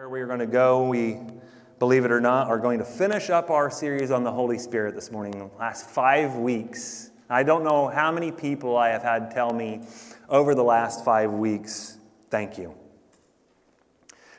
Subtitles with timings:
[0.00, 1.18] Where we are going to go, we,
[1.78, 4.94] believe it or not, are going to finish up our series on the Holy Spirit
[4.94, 5.38] this morning.
[5.38, 7.10] The last five weeks.
[7.28, 9.82] I don't know how many people I have had tell me
[10.30, 11.98] over the last five weeks,
[12.30, 12.74] thank you.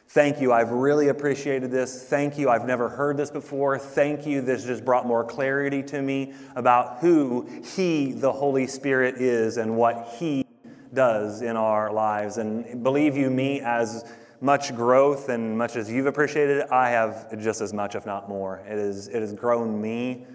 [0.08, 0.52] Thank you.
[0.52, 2.06] I've really appreciated this.
[2.10, 2.50] Thank you.
[2.50, 3.78] I've never heard this before.
[3.78, 4.42] Thank you.
[4.42, 9.78] This just brought more clarity to me about who He, the Holy Spirit, is and
[9.78, 10.44] what He
[10.92, 12.40] does in our lives.
[12.40, 14.12] And believe you me, as
[14.42, 18.28] much growth and much as you've appreciated it, I have just as much, if not
[18.28, 18.64] more.
[18.68, 20.26] It, is, it has grown me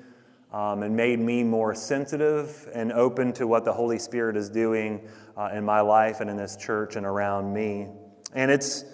[0.53, 5.07] um, and made me more sensitive and open to what the Holy Spirit is doing
[5.37, 7.89] uh, in my life and in this church and around me.
[8.33, 8.85] And it's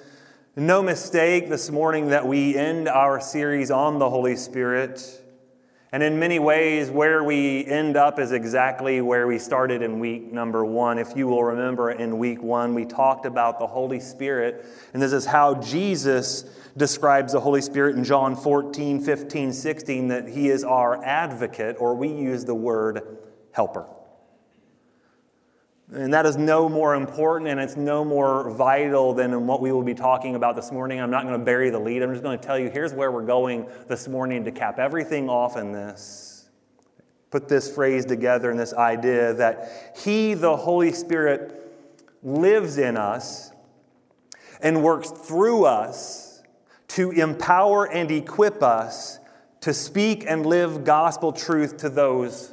[0.56, 5.21] no mistake this morning that we end our series on the Holy Spirit
[5.92, 10.32] and in many ways, where we end up is exactly where we started in week
[10.32, 10.98] number one.
[10.98, 15.12] If you will remember, in week one, we talked about the Holy Spirit, and this
[15.12, 16.44] is how Jesus
[16.78, 21.94] describes the Holy Spirit in John 14, 15, 16, that he is our advocate, or
[21.94, 23.02] we use the word
[23.52, 23.86] helper.
[25.94, 29.82] And that is no more important and it's no more vital than what we will
[29.82, 31.00] be talking about this morning.
[31.00, 32.02] I'm not going to bury the lead.
[32.02, 35.28] I'm just going to tell you here's where we're going this morning to cap everything
[35.28, 36.48] off in this.
[37.30, 41.58] Put this phrase together in this idea that He, the Holy Spirit,
[42.22, 43.50] lives in us
[44.62, 46.42] and works through us
[46.88, 49.18] to empower and equip us
[49.60, 52.51] to speak and live gospel truth to those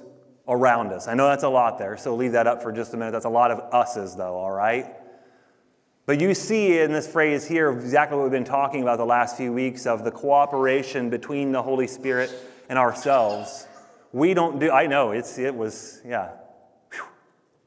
[0.50, 1.08] around us.
[1.08, 3.12] I know that's a lot there, so leave that up for just a minute.
[3.12, 4.88] That's a lot of us's, though, all right?
[6.08, 9.38] But you see in this phrase here exactly what we've been talking about the last
[9.38, 12.32] few weeks of the cooperation between the Holy Spirit
[12.68, 13.68] and ourselves.
[14.12, 16.32] We don't do, I know, it's, it was, yeah.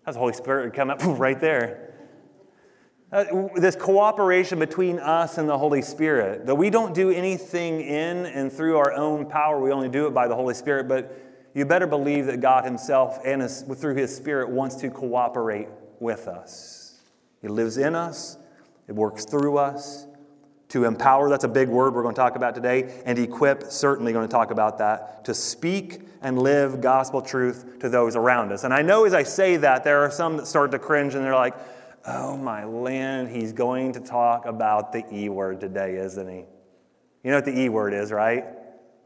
[0.04, 1.94] That's the Holy Spirit come up right there.
[3.12, 6.46] Uh, this cooperation between us and the Holy Spirit.
[6.46, 10.14] That we don't do anything in and through our own power, we only do it
[10.14, 14.14] by the Holy Spirit, but you better believe that God Himself and his, through His
[14.14, 15.68] Spirit wants to cooperate
[16.00, 17.00] with us.
[17.40, 18.38] He lives in us,
[18.88, 20.06] it works through us.
[20.68, 24.14] To empower, that's a big word we're going to talk about today, and equip, certainly
[24.14, 25.22] going to talk about that.
[25.26, 28.64] To speak and live gospel truth to those around us.
[28.64, 31.22] And I know as I say that, there are some that start to cringe and
[31.22, 31.54] they're like,
[32.06, 36.44] oh my land, he's going to talk about the E word today, isn't he?
[37.22, 38.46] You know what the E word is, right?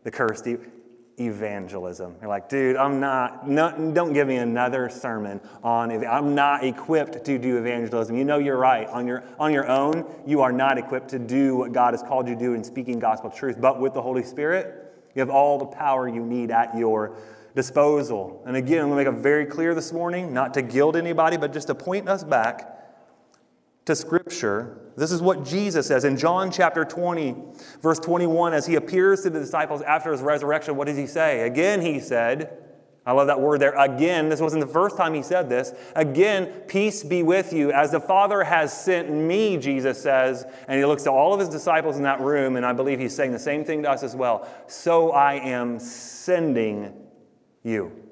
[0.04, 0.56] The cursed E
[1.19, 2.15] evangelism.
[2.21, 7.25] You're like, dude, I'm not, no, don't give me another sermon on, I'm not equipped
[7.25, 8.16] to do evangelism.
[8.16, 8.88] You know you're right.
[8.88, 12.28] On your, on your own, you are not equipped to do what God has called
[12.28, 13.60] you to do in speaking gospel truth.
[13.60, 17.16] But with the Holy Spirit, you have all the power you need at your
[17.54, 18.43] disposal.
[18.47, 21.38] And again, I'm going to make it very clear this morning, not to gild anybody,
[21.38, 22.75] but just to point us back
[23.86, 27.36] to Scripture this is what Jesus says in John chapter 20,
[27.82, 30.76] verse 21, as he appears to the disciples after his resurrection.
[30.76, 31.42] What does he say?
[31.42, 32.62] Again, he said,
[33.04, 33.74] I love that word there.
[33.74, 35.74] Again, this wasn't the first time he said this.
[35.94, 37.70] Again, peace be with you.
[37.72, 41.50] As the Father has sent me, Jesus says, and he looks to all of his
[41.50, 44.16] disciples in that room, and I believe he's saying the same thing to us as
[44.16, 44.48] well.
[44.66, 46.94] So I am sending
[47.62, 48.05] you.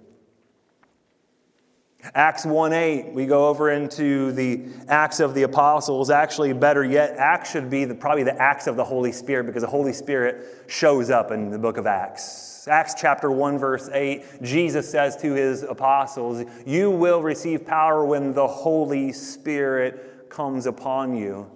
[2.13, 6.11] Acts 1 8, we go over into the Acts of the Apostles.
[6.11, 9.63] Actually, better yet, Acts should be the, probably the Acts of the Holy Spirit because
[9.63, 12.69] the Holy Spirit shows up in the book of Acts.
[12.69, 18.35] Acts chapter 1, verse 8, Jesus says to his apostles, You will receive power when
[18.35, 21.51] the Holy Spirit comes upon you,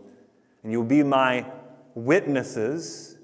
[0.63, 1.45] and you'll be my
[1.95, 3.19] witnesses,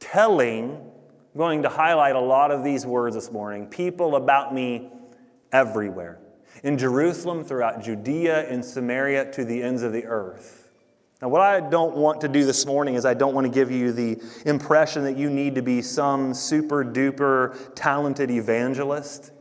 [0.00, 4.90] telling, I'm going to highlight a lot of these words this morning, people about me
[5.52, 6.18] everywhere
[6.62, 10.68] in Jerusalem, throughout Judea, in Samaria, to the ends of the earth.
[11.22, 13.70] Now, what I don't want to do this morning is I don't want to give
[13.70, 19.32] you the impression that you need to be some super duper talented evangelist.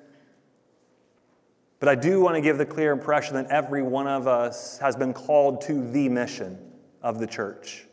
[1.79, 4.95] But I do want to give the clear impression that every one of us has
[4.95, 6.57] been called to the mission
[7.01, 7.85] of the church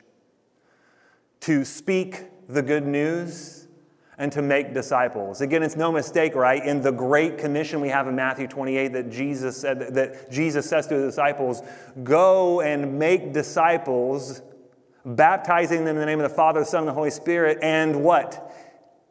[1.41, 3.62] to speak the good news
[4.19, 5.41] and to make disciples.
[5.41, 6.65] Again, it's no mistake, right?
[6.65, 10.87] In the great commission we have in Matthew 28 that Jesus said that Jesus says
[10.89, 11.63] to the disciples,
[12.03, 14.43] "Go and make disciples,
[15.05, 18.05] baptizing them in the name of the Father, the Son, and the Holy Spirit, and
[18.05, 18.53] what?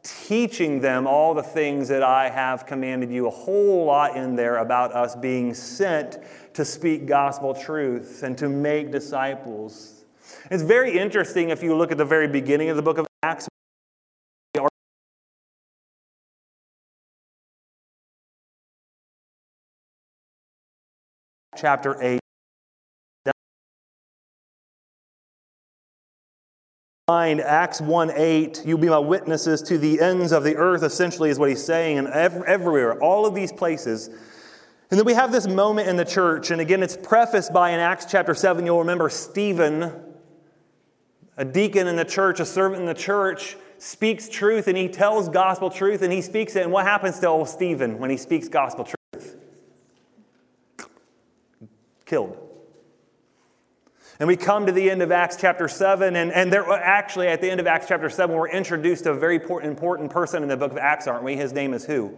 [0.04, 4.56] Teaching them all the things that I have commanded you." A whole lot in there
[4.56, 6.18] about us being sent
[6.54, 10.04] to speak gospel truth and to make disciples.
[10.50, 13.06] It's very interesting if you look at the very beginning of the book of
[21.56, 22.22] chapter 8
[27.08, 31.30] Find Acts 1 8, you'll be my witnesses to the ends of the earth, essentially,
[31.30, 34.08] is what he's saying, and everywhere, all of these places.
[34.08, 37.80] And then we have this moment in the church, and again, it's prefaced by in
[37.80, 39.92] Acts chapter 7, you'll remember Stephen,
[41.36, 45.28] a deacon in the church, a servant in the church, speaks truth and he tells
[45.28, 46.62] gospel truth and he speaks it.
[46.62, 49.01] And what happens to old Stephen when he speaks gospel truth?
[52.12, 52.36] Killed.
[54.20, 57.40] And we come to the end of Acts chapter 7, and, and there, actually, at
[57.40, 60.56] the end of Acts chapter 7, we're introduced to a very important person in the
[60.58, 61.36] book of Acts, aren't we?
[61.36, 62.14] His name is who?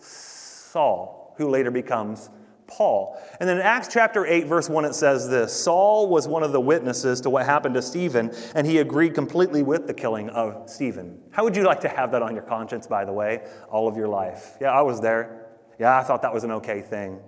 [0.00, 2.30] Saul, who later becomes
[2.66, 3.16] Paul.
[3.38, 6.50] And then in Acts chapter 8, verse 1, it says this Saul was one of
[6.50, 10.68] the witnesses to what happened to Stephen, and he agreed completely with the killing of
[10.68, 11.22] Stephen.
[11.30, 13.96] How would you like to have that on your conscience, by the way, all of
[13.96, 14.56] your life?
[14.60, 15.46] Yeah, I was there.
[15.78, 17.20] Yeah, I thought that was an okay thing.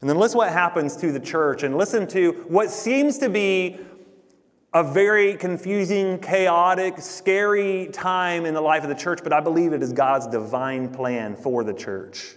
[0.00, 3.78] And then listen what happens to the church and listen to what seems to be
[4.72, 9.72] a very confusing, chaotic, scary time in the life of the church, but I believe
[9.72, 12.36] it is God's divine plan for the church.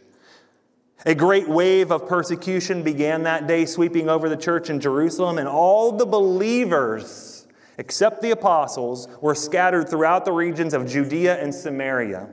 [1.05, 5.47] A great wave of persecution began that day, sweeping over the church in Jerusalem, and
[5.47, 7.45] all the believers,
[7.77, 12.29] except the apostles, were scattered throughout the regions of Judea and Samaria.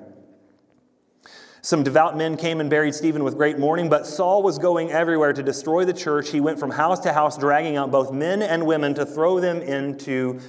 [1.62, 5.32] Some devout men came and buried Stephen with great mourning, but Saul was going everywhere
[5.34, 6.30] to destroy the church.
[6.30, 9.60] He went from house to house, dragging out both men and women to throw them
[9.60, 10.40] into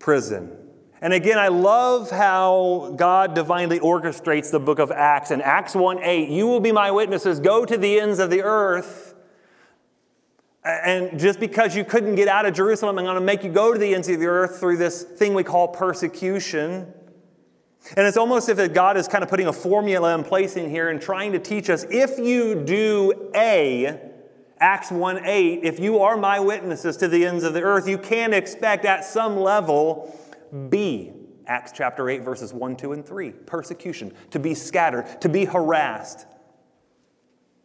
[0.00, 0.56] prison.
[1.00, 5.30] And again, I love how God divinely orchestrates the book of Acts.
[5.30, 8.42] In Acts 1 8, you will be my witnesses, go to the ends of the
[8.42, 9.14] earth.
[10.64, 13.72] And just because you couldn't get out of Jerusalem, I'm going to make you go
[13.72, 16.92] to the ends of the earth through this thing we call persecution.
[17.96, 20.70] And it's almost as if God is kind of putting a formula in place in
[20.70, 24.00] here and trying to teach us if you do A,
[24.58, 27.98] Acts 1 8, if you are my witnesses to the ends of the earth, you
[27.98, 30.16] can expect at some level
[30.68, 31.12] B.
[31.46, 33.30] Acts chapter 8, verses 1, 2, and 3.
[33.30, 36.26] Persecution, to be scattered, to be harassed.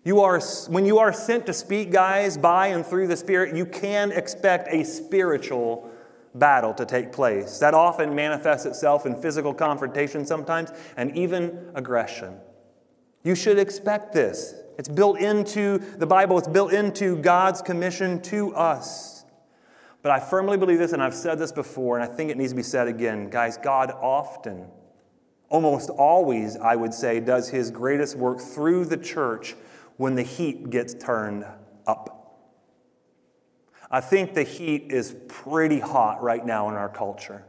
[0.04, 3.66] You are, when you are sent to speak, guys, by and through the Spirit, you
[3.66, 5.92] can expect a spiritual
[6.40, 7.60] battle to take place.
[7.60, 12.38] That often manifests itself in physical confrontation sometimes and even aggression.
[13.24, 14.56] You should expect this.
[14.78, 19.26] It's built into the Bible, it's built into God's commission to us.
[20.04, 22.52] But I firmly believe this, and I've said this before, and I think it needs
[22.52, 23.30] to be said again.
[23.30, 24.68] Guys, God often,
[25.50, 29.56] almost always, I would say, does his greatest work through the church
[29.98, 31.46] when the heat gets turned
[31.88, 32.17] up.
[33.90, 37.46] I think the heat is pretty hot right now in our culture.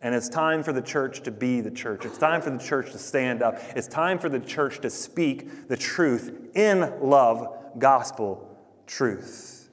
[0.00, 2.04] And it's time for the church to be the church.
[2.04, 3.60] It's time for the church to stand up.
[3.74, 8.56] It's time for the church to speak the truth in love, gospel
[8.86, 9.70] truth.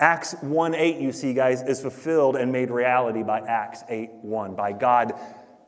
[0.00, 4.54] Acts 1 8, you see, guys, is fulfilled and made reality by Acts 8 1,
[4.54, 5.12] by God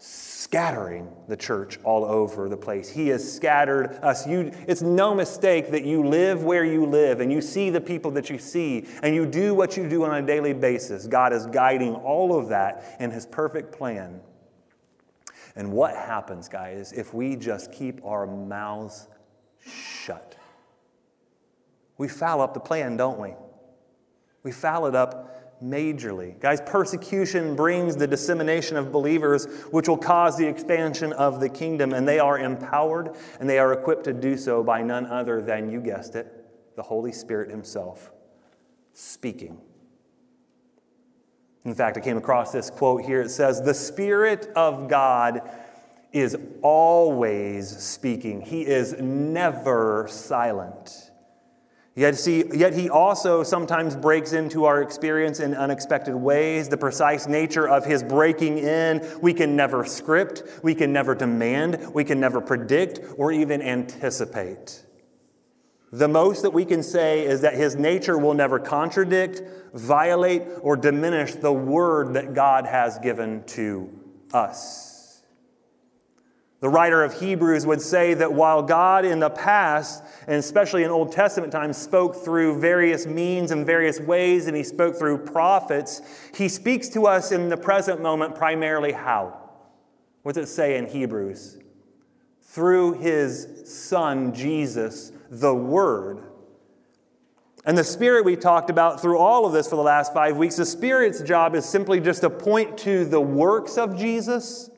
[0.01, 2.89] scattering the church all over the place.
[2.89, 4.27] He has scattered us.
[4.27, 8.11] You, it's no mistake that you live where you live and you see the people
[8.13, 11.07] that you see and you do what you do on a daily basis.
[11.07, 14.21] God is guiding all of that in His perfect plan.
[15.55, 19.07] And what happens, guys, if we just keep our mouths
[19.65, 20.37] shut?
[21.99, 23.35] We foul up the plan, don't we?
[24.43, 26.39] We foul it up majorly.
[26.41, 31.93] Guys, persecution brings the dissemination of believers, which will cause the expansion of the kingdom,
[31.93, 35.71] and they are empowered and they are equipped to do so by none other than,
[35.71, 36.47] you guessed it,
[36.77, 38.11] the Holy Spirit Himself
[38.93, 39.59] speaking.
[41.65, 43.21] In fact, I came across this quote here.
[43.21, 45.43] It says, The Spirit of God
[46.13, 51.10] is always speaking, He is never silent.
[51.97, 56.69] Yet, see, yet he also sometimes breaks into our experience in unexpected ways.
[56.69, 61.93] The precise nature of his breaking in, we can never script, we can never demand,
[61.93, 64.85] we can never predict, or even anticipate.
[65.93, 69.43] The most that we can say is that his nature will never contradict,
[69.75, 73.91] violate, or diminish the word that God has given to
[74.33, 74.90] us.
[76.61, 80.91] The writer of Hebrews would say that while God in the past, and especially in
[80.91, 86.03] Old Testament times, spoke through various means and various ways, and he spoke through prophets,
[86.35, 89.39] he speaks to us in the present moment primarily how?
[90.23, 91.59] What does it say in Hebrews?
[92.43, 96.25] Through his Son, Jesus, the Word.
[97.65, 100.57] And the Spirit we talked about through all of this for the last five weeks,
[100.57, 104.69] the Spirit's job is simply just to point to the works of Jesus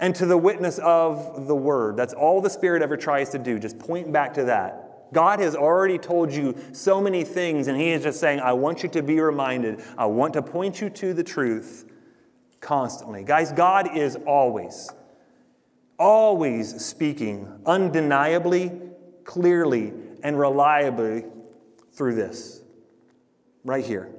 [0.00, 1.96] and to the witness of the word.
[1.96, 5.12] That's all the Spirit ever tries to do, just point back to that.
[5.12, 8.82] God has already told you so many things, and He is just saying, I want
[8.82, 9.82] you to be reminded.
[9.96, 11.86] I want to point you to the truth.
[12.64, 13.22] constantly.
[13.22, 14.90] Guys, God is always,
[15.98, 18.72] always speaking undeniably,
[19.22, 21.26] clearly, and reliably
[21.92, 22.62] through this,
[23.64, 24.10] right here.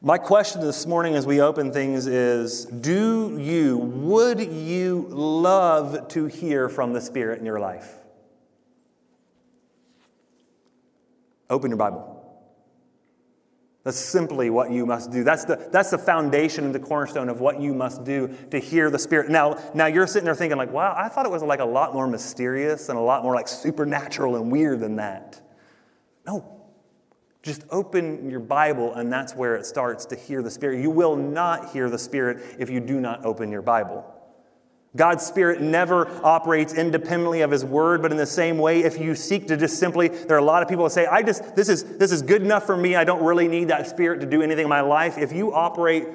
[0.00, 6.26] My question this morning as we open things is Do you, would you love to
[6.26, 7.96] hear from the Spirit in your life?
[11.50, 12.14] Open your Bible.
[13.82, 15.24] That's simply what you must do.
[15.24, 18.90] That's the, that's the foundation and the cornerstone of what you must do to hear
[18.90, 19.30] the Spirit.
[19.30, 21.92] Now, now you're sitting there thinking, like, wow, I thought it was like a lot
[21.92, 25.40] more mysterious and a lot more like supernatural and weird than that.
[26.24, 26.57] No,
[27.42, 30.82] just open your Bible, and that's where it starts to hear the Spirit.
[30.82, 34.04] You will not hear the Spirit if you do not open your Bible.
[34.96, 39.14] God's Spirit never operates independently of His Word, but in the same way, if you
[39.14, 41.68] seek to just simply, there are a lot of people that say, I just, this
[41.68, 42.96] is, this is good enough for me.
[42.96, 45.16] I don't really need that Spirit to do anything in my life.
[45.16, 46.06] If you operate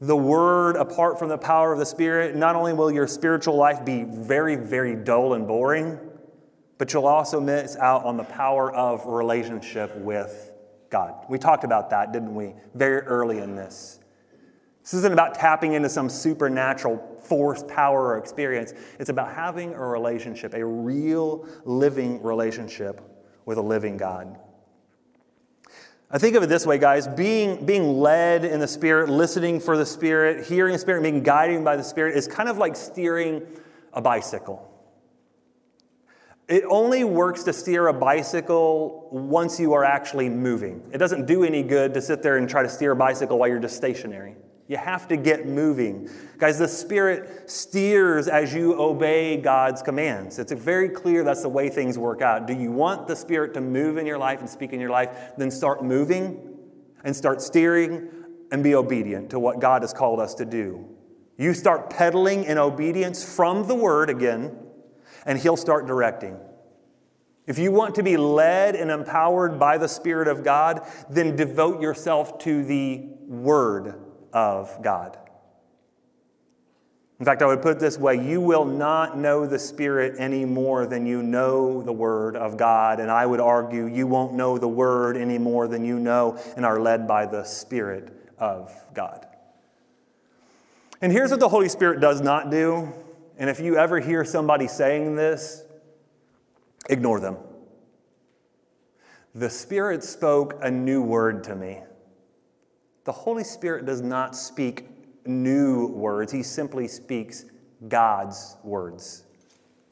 [0.00, 3.84] the Word apart from the power of the Spirit, not only will your spiritual life
[3.84, 5.98] be very, very dull and boring,
[6.78, 10.52] but you'll also miss out on the power of relationship with
[10.90, 11.14] God.
[11.28, 12.54] We talked about that, didn't we?
[12.74, 14.00] Very early in this.
[14.82, 18.72] This isn't about tapping into some supernatural force, power, or experience.
[19.00, 23.00] It's about having a relationship, a real living relationship
[23.46, 24.38] with a living God.
[26.08, 29.76] I think of it this way, guys being, being led in the Spirit, listening for
[29.76, 33.44] the Spirit, hearing the Spirit, being guided by the Spirit is kind of like steering
[33.92, 34.75] a bicycle.
[36.48, 40.80] It only works to steer a bicycle once you are actually moving.
[40.92, 43.48] It doesn't do any good to sit there and try to steer a bicycle while
[43.48, 44.36] you're just stationary.
[44.68, 46.08] You have to get moving.
[46.38, 50.38] Guys, the Spirit steers as you obey God's commands.
[50.38, 52.46] It's very clear that's the way things work out.
[52.46, 55.32] Do you want the Spirit to move in your life and speak in your life?
[55.36, 56.58] Then start moving
[57.04, 58.08] and start steering
[58.52, 60.84] and be obedient to what God has called us to do.
[61.38, 64.65] You start pedaling in obedience from the Word again
[65.26, 66.38] and He'll start directing.
[67.46, 71.80] If you want to be led and empowered by the Spirit of God, then devote
[71.80, 73.94] yourself to the Word
[74.32, 75.18] of God.
[77.18, 80.44] In fact, I would put it this way you will not know the Spirit any
[80.44, 83.00] more than you know the Word of God.
[83.00, 86.66] And I would argue you won't know the Word any more than you know and
[86.66, 89.26] are led by the Spirit of God.
[91.00, 92.92] And here's what the Holy Spirit does not do
[93.38, 95.64] and if you ever hear somebody saying this,
[96.88, 97.36] ignore them.
[99.34, 101.80] The Spirit spoke a new word to me.
[103.04, 104.86] The Holy Spirit does not speak
[105.26, 107.44] new words, He simply speaks
[107.88, 109.24] God's words.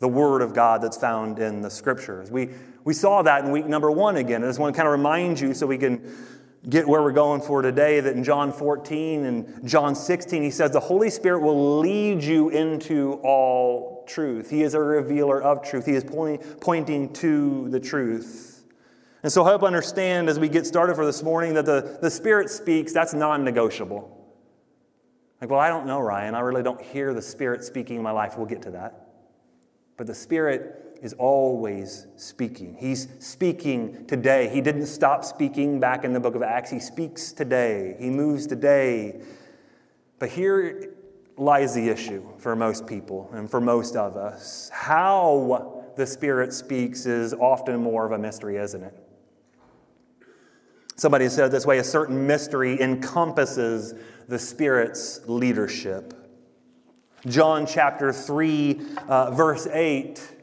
[0.00, 2.30] The Word of God that's found in the Scriptures.
[2.30, 2.50] We,
[2.84, 4.42] we saw that in week number one again.
[4.42, 6.14] I just want to kind of remind you so we can
[6.68, 10.70] get where we're going for today that in John 14 and John 16, he says,
[10.70, 14.50] The Holy Spirit will lead you into all truth.
[14.50, 18.64] He is a revealer of truth, He is pointing, pointing to the truth.
[19.22, 22.50] And so, help understand as we get started for this morning that the, the Spirit
[22.50, 24.20] speaks, that's non negotiable.
[25.40, 26.34] Like, well, I don't know, Ryan.
[26.34, 28.36] I really don't hear the Spirit speaking in my life.
[28.36, 29.08] We'll get to that.
[29.96, 32.74] But the Spirit is always speaking.
[32.80, 34.48] He's speaking today.
[34.48, 36.70] He didn't stop speaking back in the book of Acts.
[36.70, 37.94] He speaks today.
[38.00, 39.20] He moves today.
[40.18, 40.94] But here
[41.36, 44.70] lies the issue for most people and for most of us.
[44.72, 48.94] How the Spirit speaks is often more of a mystery, isn't it?
[50.96, 53.92] Somebody said this way a certain mystery encompasses
[54.26, 56.14] the Spirit's leadership.
[57.26, 60.33] John chapter 3, uh, verse 8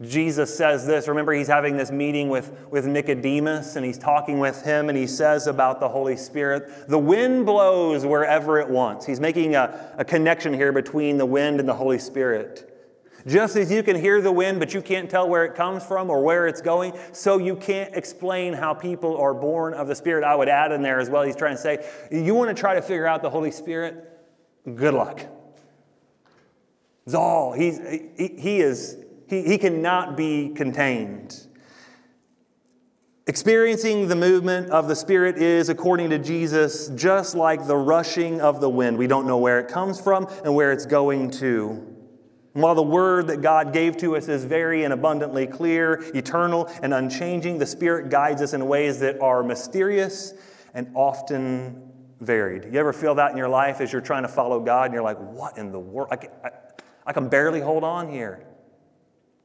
[0.00, 1.08] Jesus says this.
[1.08, 5.08] Remember, he's having this meeting with, with Nicodemus, and he's talking with him, and he
[5.08, 9.04] says about the Holy Spirit, the wind blows wherever it wants.
[9.06, 12.64] He's making a, a connection here between the wind and the Holy Spirit.
[13.26, 16.10] Just as you can hear the wind, but you can't tell where it comes from
[16.10, 20.22] or where it's going, so you can't explain how people are born of the Spirit.
[20.22, 22.74] I would add in there as well, he's trying to say, you want to try
[22.74, 24.16] to figure out the Holy Spirit?
[24.76, 25.26] Good luck.
[27.08, 27.80] Zal, he's,
[28.16, 28.96] he, he is
[29.28, 31.44] he, he cannot be contained.
[33.26, 38.62] Experiencing the movement of the Spirit is, according to Jesus, just like the rushing of
[38.62, 38.96] the wind.
[38.96, 41.84] We don't know where it comes from and where it's going to.
[42.54, 46.92] while the word that God gave to us is very and abundantly clear, eternal, and
[46.94, 50.34] unchanging, the Spirit guides us in ways that are mysterious
[50.74, 51.82] and often
[52.20, 52.64] varied.
[52.64, 55.02] You ever feel that in your life as you're trying to follow God and you're
[55.02, 56.08] like, what in the world?
[56.10, 56.50] I can, I,
[57.06, 58.47] I can barely hold on here.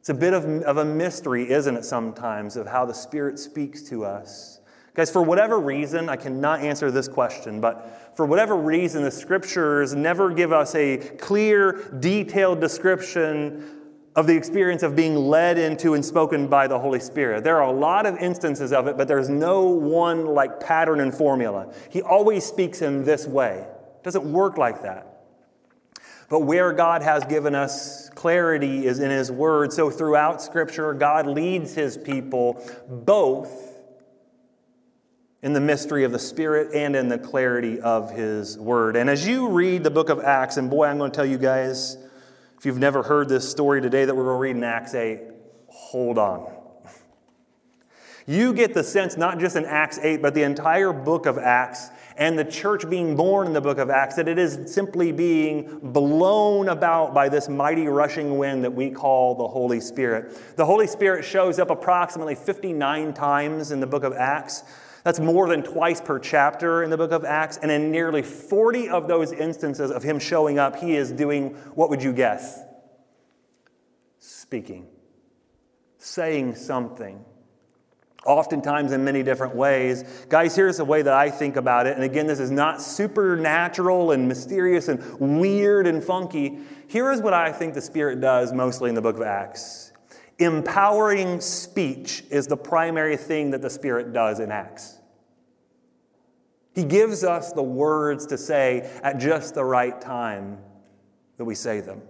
[0.04, 3.84] It's a bit of, of a mystery, isn't it, sometimes, of how the Spirit speaks
[3.84, 4.60] to us.
[4.96, 9.96] Guys, for whatever reason, I cannot answer this question, but for whatever reason, the scriptures
[9.96, 13.64] never give us a clear, detailed description
[14.18, 17.46] of the experience of being led into and spoken by the Holy Spirit.
[17.46, 21.16] There are a lot of instances of it, but there's no one like pattern and
[21.16, 21.74] formula.
[21.90, 23.66] He always speaks in this way.
[23.66, 25.13] It doesn't work like that.
[26.34, 29.72] But where God has given us clarity is in His Word.
[29.72, 32.60] So throughout Scripture, God leads His people
[32.90, 33.52] both
[35.44, 38.96] in the mystery of the Spirit and in the clarity of His Word.
[38.96, 41.38] And as you read the book of Acts, and boy, I'm going to tell you
[41.38, 41.98] guys,
[42.58, 45.20] if you've never heard this story today that we're going to read in Acts 8,
[45.68, 46.52] hold on.
[48.26, 51.90] You get the sense, not just in Acts 8, but the entire book of Acts
[52.18, 55.80] and the church being born in the book of Acts, that it is simply being
[55.82, 60.38] blown about by this mighty rushing wind that we call the Holy Spirit.
[60.56, 64.64] The Holy Spirit shows up approximately 59 times in the book of Acts.
[65.04, 67.58] That's more than twice per chapter in the book of Acts.
[67.58, 71.90] And in nearly 40 of those instances of him showing up, he is doing what
[71.90, 72.62] would you guess?
[74.20, 74.88] Speaking,
[75.98, 77.26] saying something.
[78.26, 80.04] Oftentimes, in many different ways.
[80.30, 81.96] Guys, here's the way that I think about it.
[81.96, 86.60] And again, this is not supernatural and mysterious and weird and funky.
[86.88, 89.92] Here is what I think the Spirit does mostly in the book of Acts
[90.40, 95.00] Empowering speech is the primary thing that the Spirit does in Acts.
[96.74, 100.58] He gives us the words to say at just the right time
[101.38, 102.02] that we say them.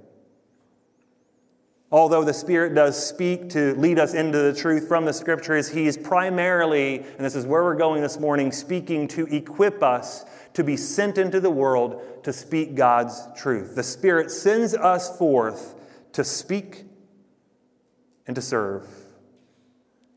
[1.93, 5.85] Although the Spirit does speak to lead us into the truth from the Scriptures, He
[5.85, 10.63] is primarily, and this is where we're going this morning, speaking to equip us to
[10.63, 13.75] be sent into the world to speak God's truth.
[13.75, 15.75] The Spirit sends us forth
[16.13, 16.83] to speak
[18.25, 18.87] and to serve.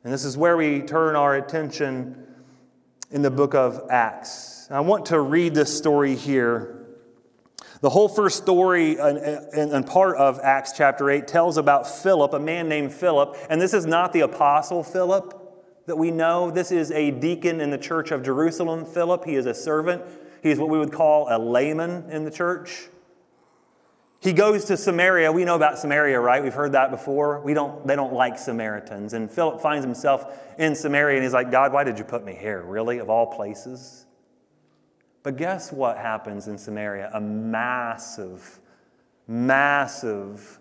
[0.02, 2.26] And this is where we turn our attention
[3.10, 4.66] in the book of Acts.
[4.70, 6.75] I want to read this story here.
[7.82, 12.68] The whole first story and part of Acts chapter 8 tells about Philip, a man
[12.68, 13.36] named Philip.
[13.50, 15.42] And this is not the apostle Philip
[15.86, 16.50] that we know.
[16.50, 19.24] This is a deacon in the church of Jerusalem, Philip.
[19.24, 20.02] He is a servant.
[20.42, 22.88] He is what we would call a layman in the church.
[24.20, 25.30] He goes to Samaria.
[25.30, 26.42] We know about Samaria, right?
[26.42, 27.40] We've heard that before.
[27.42, 29.12] We don't, they don't like Samaritans.
[29.12, 32.34] And Philip finds himself in Samaria and he's like, God, why did you put me
[32.34, 32.62] here?
[32.62, 32.98] Really?
[32.98, 34.05] Of all places?
[35.26, 37.10] But guess what happens in Samaria?
[37.12, 38.60] A massive,
[39.26, 40.60] massive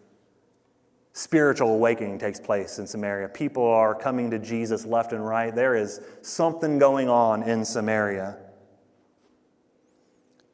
[1.14, 3.30] spiritual awakening takes place in Samaria.
[3.30, 5.54] People are coming to Jesus left and right.
[5.54, 8.38] There is something going on in Samaria.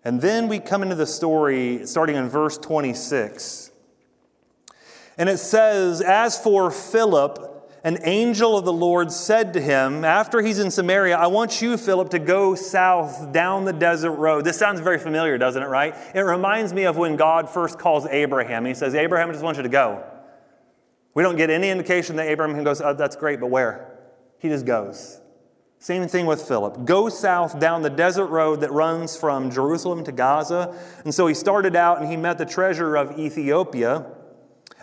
[0.03, 3.71] And then we come into the story starting in verse 26.
[5.17, 7.50] And it says, As for Philip,
[7.83, 11.77] an angel of the Lord said to him, after he's in Samaria, I want you,
[11.77, 14.45] Philip, to go south down the desert road.
[14.45, 15.95] This sounds very familiar, doesn't it, right?
[16.13, 18.65] It reminds me of when God first calls Abraham.
[18.65, 20.03] He says, Abraham, I just want you to go.
[21.15, 23.97] We don't get any indication that Abraham goes, oh, That's great, but where?
[24.37, 25.19] He just goes.
[25.79, 26.85] Same thing with Philip.
[26.85, 30.79] Go south down the desert road that runs from Jerusalem to Gaza.
[31.03, 34.05] And so he started out and he met the treasurer of Ethiopia,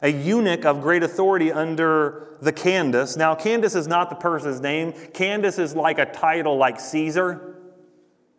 [0.02, 3.16] a eunuch of great authority under the Candace.
[3.16, 7.54] Now, Candace is not the person's name, Candace is like a title like Caesar.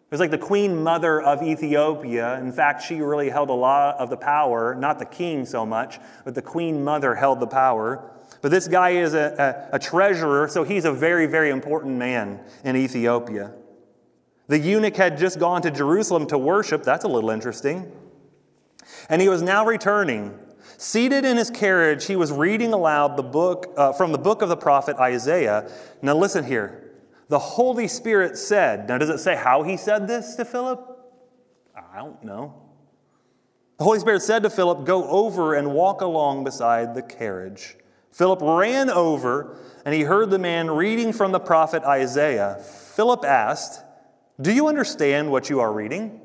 [0.09, 2.39] It was like the queen mother of Ethiopia.
[2.39, 5.99] In fact, she really held a lot of the power, not the king so much,
[6.25, 8.09] but the queen mother held the power.
[8.41, 12.39] But this guy is a, a, a treasurer, so he's a very, very important man
[12.63, 13.53] in Ethiopia.
[14.47, 16.81] The eunuch had just gone to Jerusalem to worship.
[16.81, 17.91] That's a little interesting.
[19.09, 20.39] And he was now returning.
[20.81, 24.47] Seated in his carriage, he was reading aloud the book uh, from the book of
[24.47, 25.69] the prophet Isaiah.
[26.01, 26.93] Now, listen here.
[27.27, 30.79] The Holy Spirit said, now, does it say how he said this to Philip?
[31.75, 32.53] I don't know.
[33.77, 37.75] The Holy Spirit said to Philip, Go over and walk along beside the carriage.
[38.13, 42.63] Philip ran over and he heard the man reading from the prophet Isaiah.
[42.95, 43.83] Philip asked,
[44.39, 46.21] Do you understand what you are reading?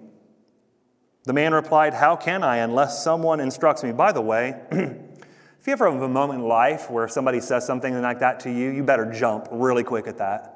[1.25, 3.93] The man replied, How can I unless someone instructs me?
[3.93, 8.01] By the way, if you ever have a moment in life where somebody says something
[8.03, 10.51] like that to you, you better jump really quick at that.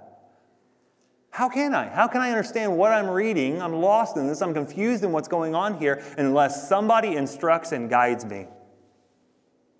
[1.30, 1.88] How can I?
[1.88, 3.62] How can I understand what I'm reading?
[3.62, 4.42] I'm lost in this.
[4.42, 8.46] I'm confused in what's going on here unless somebody instructs and guides me.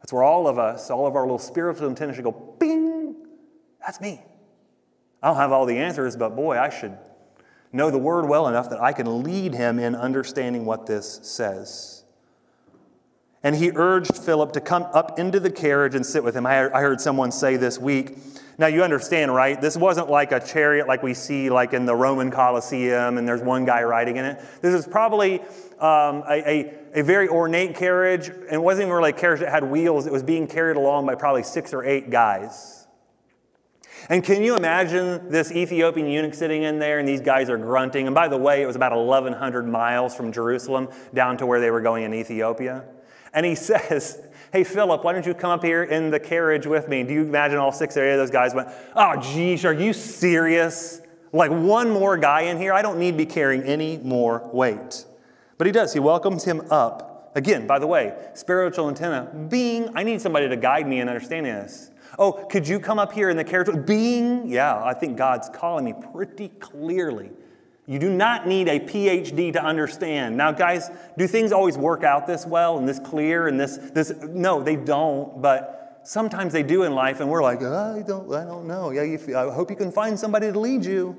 [0.01, 3.16] That's where all of us, all of our little spiritual should go, bing,
[3.81, 4.22] that's me.
[5.22, 6.96] I don't have all the answers, but boy, I should
[7.72, 11.98] know the word well enough that I can lead him in understanding what this says.
[13.42, 16.44] And he urged Philip to come up into the carriage and sit with him.
[16.44, 18.16] I heard someone say this week
[18.59, 19.61] Now you understand, right?
[19.61, 23.42] This wasn't like a chariot like we see like in the Roman Colosseum and there's
[23.42, 24.40] one guy riding in it.
[24.61, 25.40] This is probably
[25.78, 29.50] um, a, a, a, very ornate carriage and it wasn't even really a carriage that
[29.50, 30.07] had wheels.
[30.07, 32.78] It was being carried along by probably six or eight guys.
[34.11, 38.07] And can you imagine this Ethiopian eunuch sitting in there and these guys are grunting?
[38.07, 41.71] And by the way, it was about 1,100 miles from Jerusalem down to where they
[41.71, 42.85] were going in Ethiopia.
[43.35, 46.88] And he says, Hey, Philip, why don't you come up here in the carriage with
[46.88, 47.03] me?
[47.03, 51.03] Do you imagine all six of those guys went, Oh, geez, are you serious?
[51.33, 52.73] Like one more guy in here?
[52.73, 55.05] I don't need to be carrying any more weight.
[55.59, 55.92] But he does.
[55.92, 57.33] He welcomes him up.
[57.35, 61.53] Again, by the way, spiritual antenna, being, I need somebody to guide me in understanding
[61.53, 61.90] this.
[62.18, 63.76] Oh, could you come up here in the character?
[63.76, 67.31] Being, yeah, I think God's calling me pretty clearly
[67.88, 70.37] you do not need a PhD to understand.
[70.37, 74.12] Now, guys, do things always work out this well and this clear and this this?
[74.28, 75.40] No, they don't.
[75.40, 78.90] But sometimes they do in life, and we're like, oh, I don't, I don't know.
[78.90, 81.16] Yeah, you, I hope you can find somebody to lead you.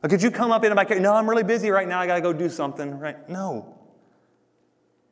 [0.00, 1.00] Or could you come up into my car?
[1.00, 1.98] No, I'm really busy right now.
[1.98, 2.96] I got to go do something.
[3.00, 3.28] Right?
[3.28, 3.77] No.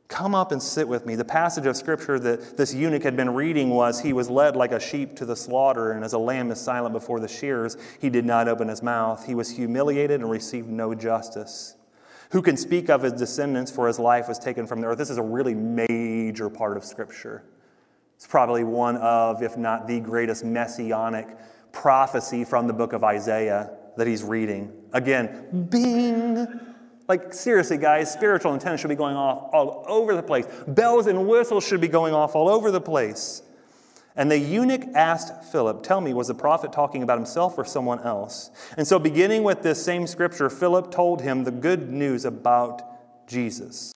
[0.07, 1.15] Come up and sit with me.
[1.15, 4.71] The passage of scripture that this eunuch had been reading was He was led like
[4.71, 8.09] a sheep to the slaughter, and as a lamb is silent before the shears, he
[8.09, 9.25] did not open his mouth.
[9.25, 11.75] He was humiliated and received no justice.
[12.31, 14.97] Who can speak of his descendants, for his life was taken from the earth?
[14.97, 17.43] This is a really major part of scripture.
[18.15, 21.27] It's probably one of, if not the greatest messianic
[21.71, 24.71] prophecy from the book of Isaiah that he's reading.
[24.93, 26.66] Again, bing!
[27.07, 30.45] Like, seriously, guys, spiritual antennas should be going off all over the place.
[30.67, 33.41] Bells and whistles should be going off all over the place.
[34.17, 37.99] And the eunuch asked Philip, Tell me, was the prophet talking about himself or someone
[37.99, 38.49] else?
[38.75, 42.81] And so, beginning with this same scripture, Philip told him the good news about
[43.27, 43.93] Jesus.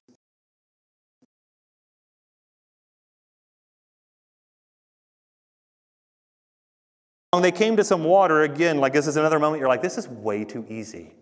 [7.31, 9.97] When they came to some water, again, like this is another moment you're like, this
[9.97, 11.13] is way too easy.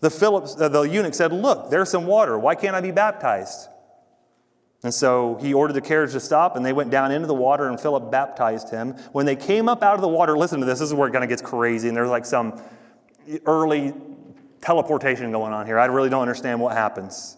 [0.00, 2.38] The, Philip, uh, the eunuch said, Look, there's some water.
[2.38, 3.68] Why can't I be baptized?
[4.82, 7.68] And so he ordered the carriage to stop, and they went down into the water,
[7.68, 8.92] and Philip baptized him.
[9.12, 11.12] When they came up out of the water, listen to this, this is where it
[11.12, 12.60] kind of gets crazy, and there's like some
[13.46, 13.94] early
[14.60, 15.78] teleportation going on here.
[15.78, 17.36] I really don't understand what happens.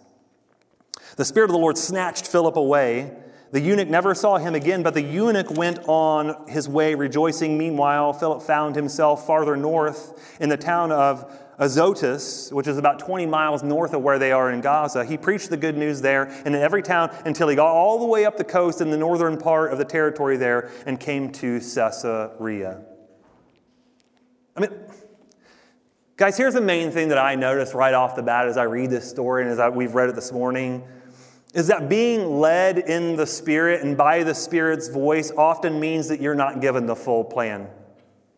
[1.16, 3.16] The Spirit of the Lord snatched Philip away.
[3.51, 7.57] The eunuch never saw him again, but the eunuch went on his way rejoicing.
[7.57, 13.27] Meanwhile, Philip found himself farther north in the town of Azotus, which is about 20
[13.27, 15.05] miles north of where they are in Gaza.
[15.05, 18.07] He preached the good news there and in every town until he got all the
[18.07, 21.59] way up the coast in the northern part of the territory there and came to
[21.59, 22.81] Caesarea.
[24.57, 24.71] I mean,
[26.16, 28.90] guys, here's the main thing that I noticed right off the bat as I read
[28.90, 30.85] this story and as I, we've read it this morning
[31.55, 36.21] is that being led in the Spirit and by the Spirit's voice often means that
[36.21, 37.68] you're not given the full plan.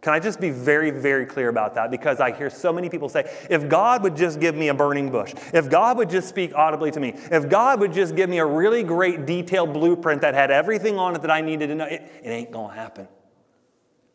[0.00, 1.90] Can I just be very, very clear about that?
[1.90, 5.10] Because I hear so many people say, if God would just give me a burning
[5.10, 8.38] bush, if God would just speak audibly to me, if God would just give me
[8.38, 11.84] a really great detailed blueprint that had everything on it that I needed to know,
[11.84, 13.08] it, it ain't gonna happen.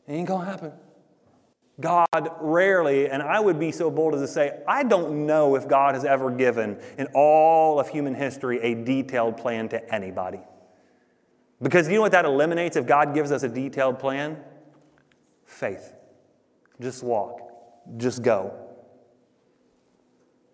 [0.08, 0.72] It ain't gonna happen.
[1.80, 5.68] God rarely, and I would be so bold as to say, I don't know if
[5.68, 10.40] God has ever given in all of human history a detailed plan to anybody.
[11.62, 14.38] Because you know what that eliminates if God gives us a detailed plan?
[15.46, 15.94] Faith.
[16.82, 17.40] Just walk,
[17.98, 18.54] just go.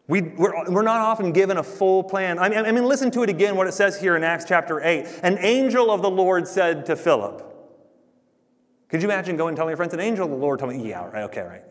[0.08, 2.38] We, we're, we're not often given a full plan.
[2.38, 4.82] I mean, I mean, listen to it again, what it says here in Acts chapter
[4.82, 5.08] 8.
[5.24, 7.42] An angel of the Lord said to Philip,
[8.90, 10.90] Could you imagine going and telling your friends, An angel of the Lord told me,
[10.90, 11.64] Yeah, right, okay, right.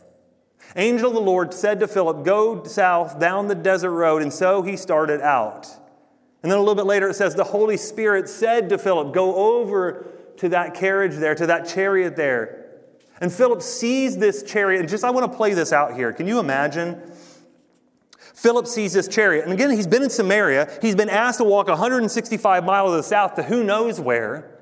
[0.77, 4.23] Angel of the Lord said to Philip, Go south down the desert road.
[4.23, 5.67] And so he started out.
[6.43, 9.35] And then a little bit later it says, The Holy Spirit said to Philip, Go
[9.35, 10.07] over
[10.39, 12.60] to that carriage there, to that chariot there.
[13.21, 16.13] And Philip sees this chariot, and just I want to play this out here.
[16.13, 17.01] Can you imagine?
[18.35, 20.79] Philip sees this chariot, and again, he's been in Samaria.
[20.81, 24.59] He's been asked to walk 165 miles to the south to who knows where.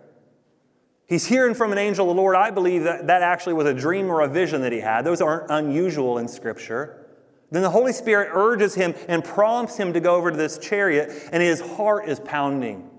[1.06, 2.34] He's hearing from an angel of the Lord.
[2.34, 5.02] I believe that that actually was a dream or a vision that he had.
[5.02, 7.06] Those aren't unusual in Scripture.
[7.50, 11.28] Then the Holy Spirit urges him and prompts him to go over to this chariot,
[11.32, 12.90] and his heart is pounding.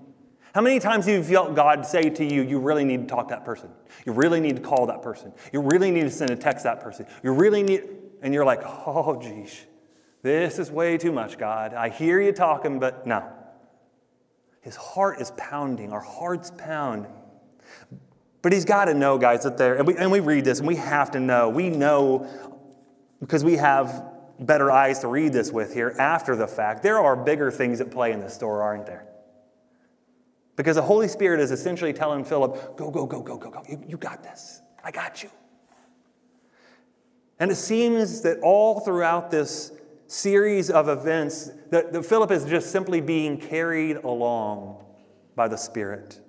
[0.54, 3.28] How many times have you felt God say to you, you really need to talk
[3.28, 3.70] to that person?
[4.04, 5.32] You really need to call that person.
[5.52, 7.06] You really need to send a text that person.
[7.22, 7.84] You really need,
[8.20, 9.64] and you're like, oh, geez,
[10.22, 11.72] this is way too much, God.
[11.72, 13.24] I hear you talking, but no.
[14.60, 15.92] His heart is pounding.
[15.92, 17.06] Our hearts pound.
[18.42, 20.66] But he's got to know, guys, that there, and we, and we read this and
[20.66, 21.48] we have to know.
[21.48, 22.26] We know
[23.20, 24.04] because we have
[24.40, 26.82] better eyes to read this with here after the fact.
[26.82, 29.06] There are bigger things at play in this story, aren't there?
[30.60, 33.62] Because the Holy Spirit is essentially telling Philip, go, go, go, go, go, go.
[33.66, 34.60] You, you got this.
[34.84, 35.30] I got you.
[37.38, 39.72] And it seems that all throughout this
[40.06, 44.84] series of events, that, that Philip is just simply being carried along
[45.34, 46.20] by the Spirit.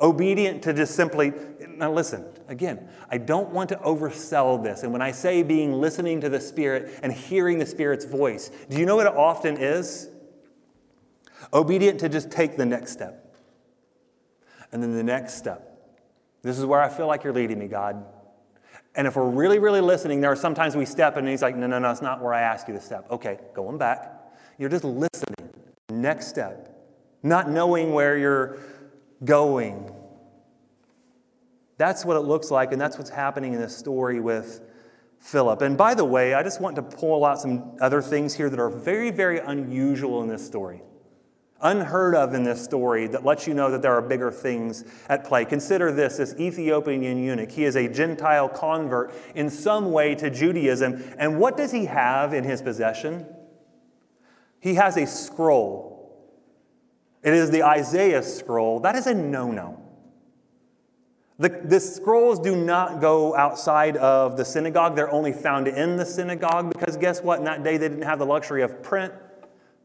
[0.00, 1.32] Obedient to just simply,
[1.70, 4.84] now listen, again, I don't want to oversell this.
[4.84, 8.78] And when I say being listening to the Spirit and hearing the Spirit's voice, do
[8.78, 10.08] you know what it often is?
[11.52, 13.26] Obedient to just take the next step.
[14.72, 15.66] And then the next step.
[16.42, 18.04] This is where I feel like you're leading me, God.
[18.94, 21.66] And if we're really, really listening, there are sometimes we step and he's like, no,
[21.66, 23.06] no, no, it's not where I ask you to step.
[23.10, 24.12] Okay, going back.
[24.58, 25.50] You're just listening.
[25.90, 26.76] Next step.
[27.22, 28.58] Not knowing where you're
[29.24, 29.92] going.
[31.76, 34.60] That's what it looks like, and that's what's happening in this story with
[35.20, 35.62] Philip.
[35.62, 38.58] And by the way, I just want to pull out some other things here that
[38.58, 40.82] are very, very unusual in this story.
[41.62, 45.24] Unheard of in this story that lets you know that there are bigger things at
[45.24, 45.44] play.
[45.44, 47.50] Consider this this Ethiopian eunuch.
[47.50, 51.02] He is a Gentile convert in some way to Judaism.
[51.18, 53.26] And what does he have in his possession?
[54.60, 55.90] He has a scroll
[57.22, 58.80] it is the Isaiah scroll.
[58.80, 59.78] That is a no no.
[61.38, 64.94] The, the, scrolls do not go outside of the synagogue.
[64.94, 67.38] They're only found in the synagogue because guess what?
[67.38, 69.14] In that day, they didn't have the luxury of print,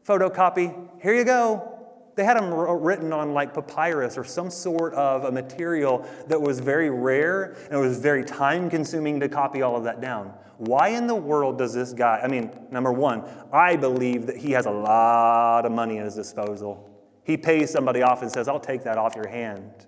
[0.06, 0.88] photocopy.
[1.02, 1.72] Here you go.
[2.14, 6.60] They had them written on like papyrus or some sort of a material that was
[6.60, 10.32] very rare and it was very time consuming to copy all of that down.
[10.56, 12.20] Why in the world does this guy?
[12.22, 16.14] I mean, number one, I believe that he has a lot of money at his
[16.14, 16.90] disposal.
[17.24, 19.86] He pays somebody off and says, I'll take that off your hand.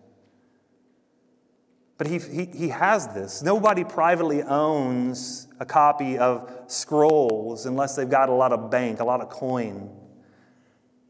[1.96, 3.42] But he, he, he has this.
[3.42, 9.04] Nobody privately owns a copy of scrolls unless they've got a lot of bank, a
[9.04, 9.90] lot of coin.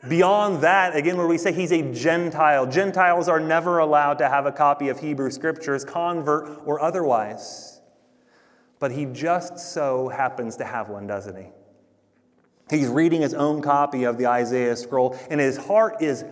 [0.06, 4.46] Beyond that, again, where we say he's a Gentile, Gentiles are never allowed to have
[4.46, 7.80] a copy of Hebrew scriptures, convert or otherwise.
[8.78, 11.48] But he just so happens to have one, doesn't he?
[12.70, 16.24] He's reading his own copy of the Isaiah scroll, and his heart is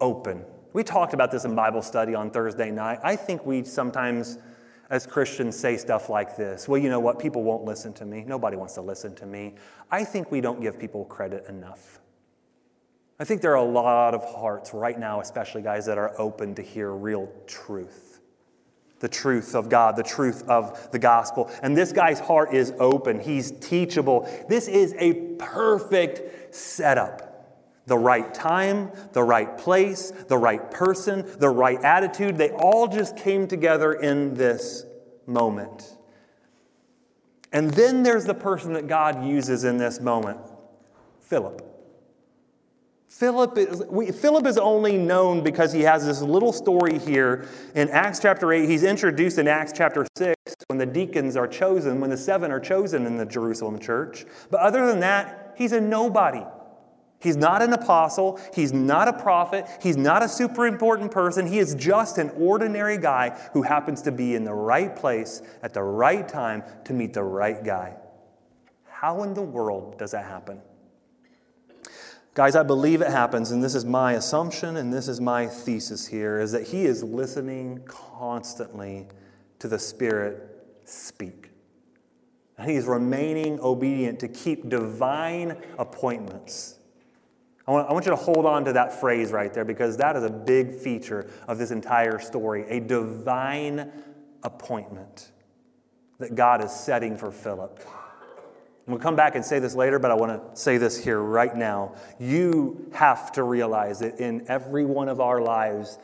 [0.00, 0.44] open.
[0.72, 2.98] We talked about this in Bible study on Thursday night.
[3.04, 4.38] I think we sometimes,
[4.90, 7.20] as Christians, say stuff like this Well, you know what?
[7.20, 8.24] People won't listen to me.
[8.26, 9.54] Nobody wants to listen to me.
[9.92, 12.01] I think we don't give people credit enough.
[13.22, 16.56] I think there are a lot of hearts right now, especially guys, that are open
[16.56, 18.08] to hear real truth
[18.98, 21.50] the truth of God, the truth of the gospel.
[21.62, 24.28] And this guy's heart is open, he's teachable.
[24.48, 27.60] This is a perfect setup.
[27.86, 33.16] The right time, the right place, the right person, the right attitude, they all just
[33.16, 34.84] came together in this
[35.26, 35.96] moment.
[37.52, 40.40] And then there's the person that God uses in this moment
[41.20, 41.71] Philip.
[43.12, 47.90] Philip is, we, Philip is only known because he has this little story here in
[47.90, 48.66] Acts chapter 8.
[48.66, 50.34] He's introduced in Acts chapter 6
[50.68, 54.24] when the deacons are chosen, when the seven are chosen in the Jerusalem church.
[54.50, 56.42] But other than that, he's a nobody.
[57.20, 58.40] He's not an apostle.
[58.54, 59.66] He's not a prophet.
[59.82, 61.46] He's not a super important person.
[61.46, 65.74] He is just an ordinary guy who happens to be in the right place at
[65.74, 67.94] the right time to meet the right guy.
[68.88, 70.62] How in the world does that happen?
[72.34, 76.06] Guys, I believe it happens, and this is my assumption and this is my thesis
[76.06, 79.06] here, is that he is listening constantly
[79.58, 80.48] to the Spirit
[80.84, 81.50] speak.
[82.56, 86.76] And he's remaining obedient to keep divine appointments.
[87.66, 90.16] I want, I want you to hold on to that phrase right there because that
[90.16, 93.92] is a big feature of this entire story a divine
[94.42, 95.32] appointment
[96.18, 97.78] that God is setting for Philip.
[98.86, 101.54] We'll come back and say this later, but I want to say this here right
[101.54, 101.94] now.
[102.18, 105.98] You have to realize that in every one of our lives,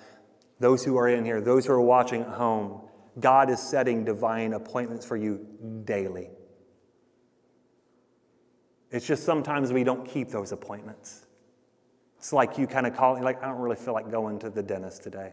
[0.61, 2.81] those who are in here, those who are watching at home,
[3.19, 5.45] God is setting divine appointments for you
[5.85, 6.31] daily.
[8.91, 11.27] It's just sometimes we don't keep those appointments.
[12.17, 14.63] It's like you kind of call, like, I don't really feel like going to the
[14.63, 15.33] dentist today.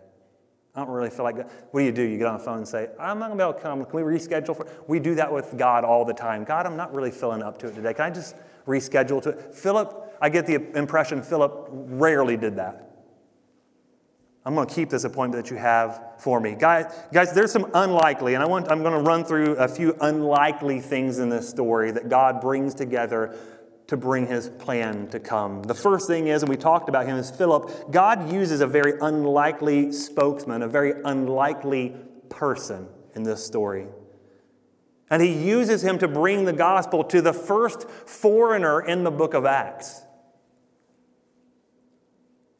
[0.75, 2.01] I don't really feel like What do you do?
[2.01, 3.85] You get on the phone and say, I'm not going to be able to come.
[3.85, 4.57] Can we reschedule?
[4.57, 6.43] For We do that with God all the time.
[6.43, 7.93] God, I'm not really feeling up to it today.
[7.93, 8.35] Can I just
[8.67, 9.55] reschedule to it?
[9.55, 12.81] Philip, I get the impression Philip rarely did that.
[14.47, 16.53] I'm going to keep this appointment that you have for me.
[16.53, 19.97] Guys, guys there's some unlikely, and I want, I'm going to run through a few
[20.01, 23.35] unlikely things in this story that God brings together
[23.87, 25.61] to bring his plan to come.
[25.63, 27.91] The first thing is, and we talked about him, is Philip.
[27.91, 31.95] God uses a very unlikely spokesman, a very unlikely
[32.29, 33.87] person in this story.
[35.09, 39.35] And he uses him to bring the gospel to the first foreigner in the book
[39.35, 40.01] of Acts.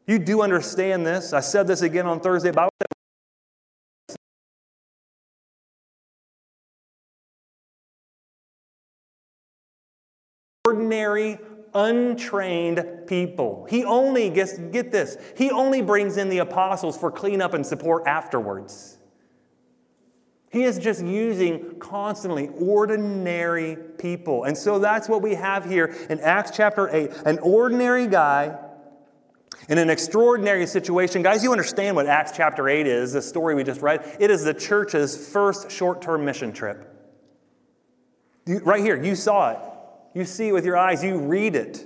[0.07, 1.33] You do understand this.
[1.33, 2.51] I said this again on Thursday.
[2.51, 2.69] Bible
[10.85, 11.39] ordinary,
[11.73, 13.65] untrained people.
[13.69, 18.03] He only gets, get this, he only brings in the apostles for cleanup and support
[18.05, 18.97] afterwards.
[20.51, 24.45] He is just using constantly ordinary people.
[24.45, 28.57] And so that's what we have here in Acts chapter 8 an ordinary guy
[29.67, 31.23] in an extraordinary situation.
[31.23, 34.15] Guys, you understand what Acts chapter 8 is, the story we just read.
[34.19, 36.91] It is the church's first short term mission trip.
[38.47, 39.74] Right here, you saw it.
[40.15, 41.85] You see it with your eyes, you read it.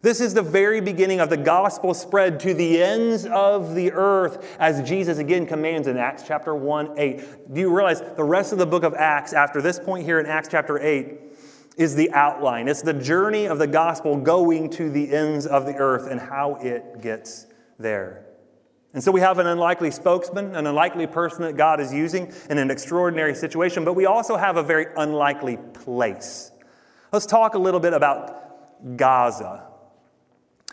[0.00, 4.56] This is the very beginning of the gospel spread to the ends of the earth,
[4.58, 7.54] as Jesus again commands in Acts chapter 1 8.
[7.54, 10.26] Do you realize the rest of the book of Acts, after this point here in
[10.26, 11.18] Acts chapter 8,
[11.76, 12.68] is the outline?
[12.68, 16.56] It's the journey of the gospel going to the ends of the earth and how
[16.56, 17.46] it gets
[17.78, 18.26] there.
[18.94, 22.58] And so we have an unlikely spokesman, an unlikely person that God is using in
[22.58, 26.51] an extraordinary situation, but we also have a very unlikely place.
[27.12, 29.64] Let's talk a little bit about Gaza.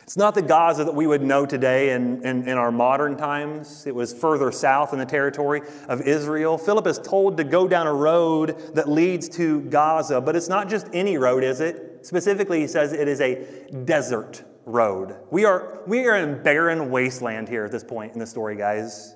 [0.04, 3.86] It's not the Gaza that we would know today in, in, in, our modern times.
[3.86, 6.58] It was further south in the territory of Israel.
[6.58, 10.69] Philip is told to go down a road that leads to Gaza, but it's not
[10.69, 11.99] just any road, is it?
[12.04, 13.45] Specifically, he says it is a
[13.84, 15.17] desert road.
[15.32, 19.15] We are, we are in barren wasteland here at this point in the story, guys.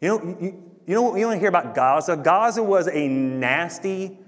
[0.00, 2.16] You know, you, you know you want to hear about Gaza?
[2.16, 4.18] Gaza was a nasty,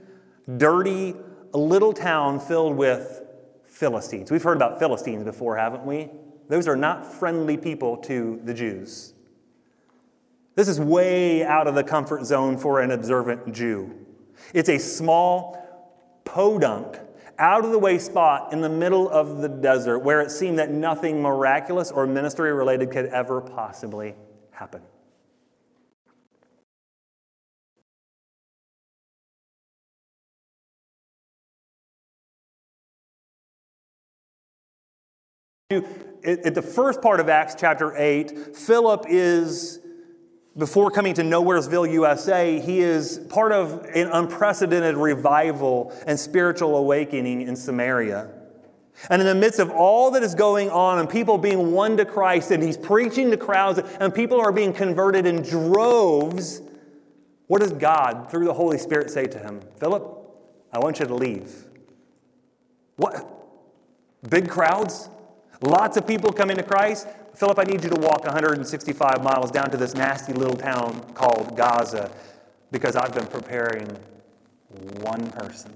[0.57, 1.15] dirty,
[1.57, 3.23] little town filled with
[3.65, 4.31] Philistines.
[4.31, 6.11] We've heard about Philistines before, haven't we?
[6.49, 9.15] Those are not friendly people to the Jews.
[10.55, 13.93] This is way out of the comfort zone for an observant Jew.
[14.55, 15.63] It's a small
[16.25, 16.99] podunk,
[17.39, 20.71] out of the way spot in the middle of the desert where it seemed that
[20.71, 24.15] nothing miraculous or ministry related could ever possibly
[24.51, 24.81] happen.
[35.69, 39.81] At the first part of Acts chapter 8, Philip is,
[40.57, 47.43] before coming to Nowheresville, USA, he is part of an unprecedented revival and spiritual awakening
[47.43, 48.31] in Samaria.
[49.11, 52.05] And in the midst of all that is going on and people being won to
[52.05, 56.63] Christ, and he's preaching to crowds, and people are being converted in droves,
[57.49, 59.61] what does God, through the Holy Spirit, say to him?
[59.81, 60.17] Philip,
[60.73, 61.53] I want you to leave.
[62.99, 63.27] What?
[64.31, 65.11] Big crowds?
[65.61, 67.09] Lots of people coming to Christ.
[67.35, 71.57] Philip, I need you to walk 165 miles down to this nasty little town called
[71.57, 72.11] Gaza
[72.71, 73.87] because I've been preparing
[75.01, 75.73] one person.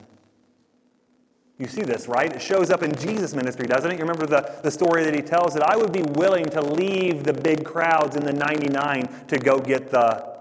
[1.58, 2.32] You see this, right?
[2.32, 3.94] It shows up in Jesus' ministry, doesn't it?
[3.98, 7.24] You remember the, the story that he tells that I would be willing to leave
[7.24, 10.40] the big crowds in the 99 to go get the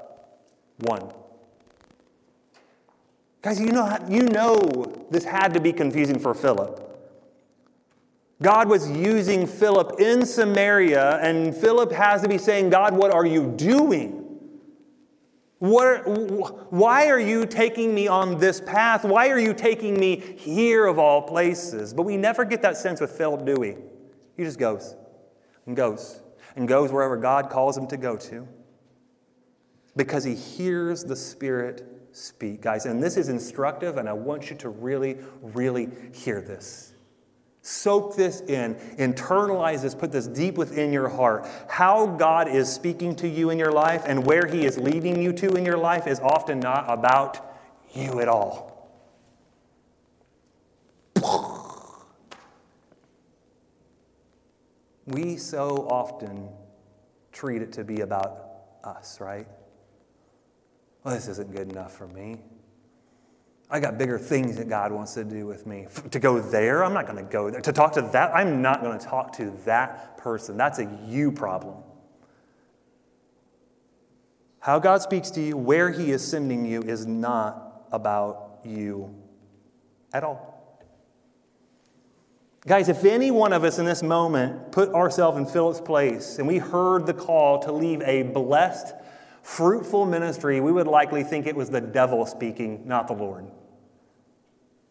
[0.77, 1.11] one.
[3.41, 6.88] Guys, you know, you know this had to be confusing for Philip.
[8.41, 13.25] God was using Philip in Samaria, and Philip has to be saying, God, what are
[13.25, 14.15] you doing?
[15.57, 19.03] What, why are you taking me on this path?
[19.03, 21.93] Why are you taking me here of all places?
[21.93, 23.75] But we never get that sense with Philip, do we?
[24.37, 24.95] He just goes
[25.65, 26.21] and goes
[26.55, 28.47] and goes wherever God calls him to go to
[29.97, 32.61] because he hears the Spirit speak.
[32.61, 36.93] Guys, and this is instructive, and I want you to really, really hear this.
[37.69, 41.47] Soak this in, internalize this, put this deep within your heart.
[41.67, 45.31] How God is speaking to you in your life and where He is leading you
[45.33, 47.53] to in your life is often not about
[47.93, 48.89] you at all.
[55.05, 56.49] We so often
[57.31, 58.45] treat it to be about
[58.83, 59.47] us, right?
[61.03, 62.41] Well, this isn't good enough for me.
[63.71, 65.87] I got bigger things that God wants to do with me.
[66.09, 67.61] To go there, I'm not going to go there.
[67.61, 70.57] To talk to that, I'm not going to talk to that person.
[70.57, 71.75] That's a you problem.
[74.59, 79.15] How God speaks to you, where He is sending you, is not about you
[80.13, 80.55] at all.
[82.67, 86.47] Guys, if any one of us in this moment put ourselves in Philip's place and
[86.47, 88.93] we heard the call to leave a blessed,
[89.43, 93.45] fruitful ministry, we would likely think it was the devil speaking, not the Lord.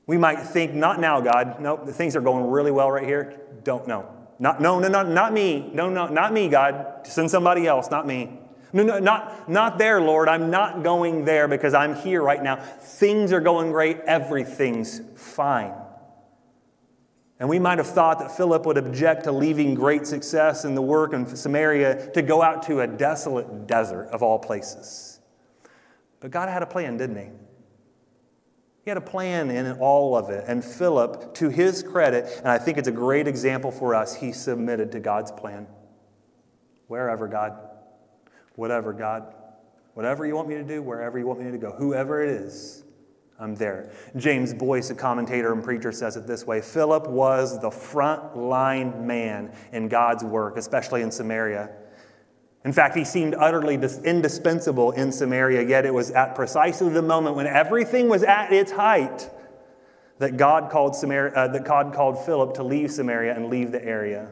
[0.09, 1.61] We might think, not now, God.
[1.61, 3.41] Nope, the things are going really well right here.
[3.63, 4.09] Don't know.
[4.39, 5.71] Not, no, no, no, not me.
[5.75, 7.07] No, no, not me, God.
[7.07, 8.41] Send somebody else, not me.
[8.73, 10.31] No, no, not, not there, Lord.
[10.31, 12.57] I'm not going there because I'm here right now.
[12.57, 14.01] Things are going great.
[14.01, 15.75] Everything's fine.
[17.39, 20.83] And we might have thought that Philip would object to leaving great success in the
[20.83, 25.21] work in Samaria to go out to a desolate desert of all places.
[26.21, 27.29] But God had a plan, didn't He?
[28.89, 30.47] He had a plan in all of it.
[30.49, 34.32] And Philip, to his credit, and I think it's a great example for us, he
[34.32, 35.66] submitted to God's plan.
[36.86, 37.53] Wherever, God.
[38.55, 39.34] Whatever, God.
[39.93, 42.82] Whatever you want me to do, wherever you want me to go, whoever it is,
[43.39, 43.93] I'm there.
[44.16, 49.07] James Boice, a commentator and preacher, says it this way Philip was the front line
[49.07, 51.68] man in God's work, especially in Samaria.
[52.69, 57.35] In fact, he seemed utterly indispensable in Samaria, yet it was at precisely the moment
[57.35, 59.31] when everything was at its height
[60.19, 63.83] that God called, Samaria, uh, that God called Philip to leave Samaria and leave the
[63.83, 64.29] area.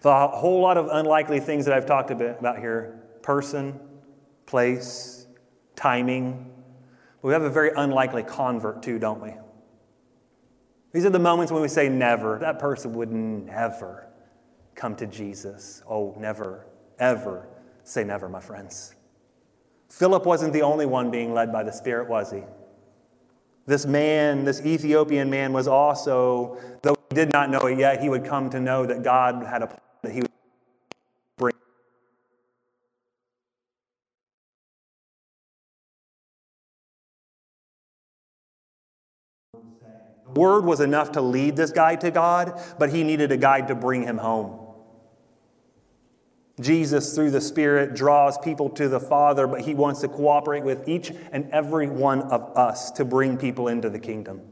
[0.00, 3.78] The whole lot of unlikely things that I've talked about here person,
[4.44, 5.28] place,
[5.76, 6.50] timing,
[7.20, 9.32] but we have a very unlikely convert too, don't we?
[10.90, 12.40] These are the moments when we say never.
[12.40, 14.08] That person would never
[14.74, 15.82] come to Jesus.
[15.88, 16.66] Oh, never,
[16.98, 17.48] ever
[17.84, 18.94] say never, my friends.
[19.88, 22.42] Philip wasn't the only one being led by the Spirit, was he?
[23.66, 28.08] This man, this Ethiopian man, was also, though he did not know it yet, he
[28.08, 30.30] would come to know that God had a plan that he would
[31.36, 31.52] bring.
[40.34, 43.74] word was enough to lead this guy to God, but he needed a guide to
[43.74, 44.61] bring him home.
[46.60, 50.88] Jesus, through the Spirit, draws people to the Father, but he wants to cooperate with
[50.88, 54.42] each and every one of us to bring people into the kingdom.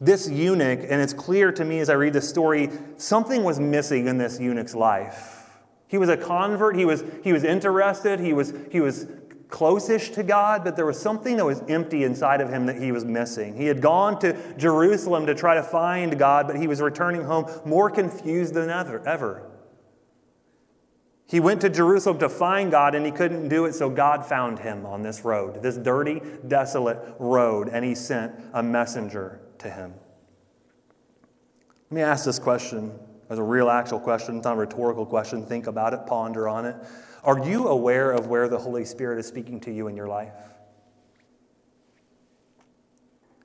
[0.00, 4.06] This eunuch, and it's clear to me as I read the story, something was missing
[4.06, 5.38] in this eunuch's life.
[5.88, 9.06] He was a convert, he was, he was interested, he was, he was
[9.48, 12.92] close-ish to God, but there was something that was empty inside of him that he
[12.92, 13.56] was missing.
[13.56, 17.46] He had gone to Jerusalem to try to find God, but he was returning home
[17.64, 19.06] more confused than ever.
[19.06, 19.50] ever.
[21.26, 24.58] He went to Jerusalem to find God and he couldn't do it, so God found
[24.58, 29.92] him on this road, this dirty, desolate road, and he sent a messenger to him.
[31.90, 34.36] Let me ask this question as a real, actual question.
[34.38, 35.44] It's not a rhetorical question.
[35.44, 36.76] Think about it, ponder on it.
[37.24, 40.32] Are you aware of where the Holy Spirit is speaking to you in your life?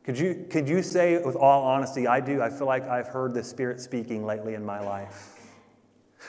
[0.03, 3.33] Could you, could you say with all honesty, I do, I feel like I've heard
[3.33, 5.29] the Spirit speaking lately in my life?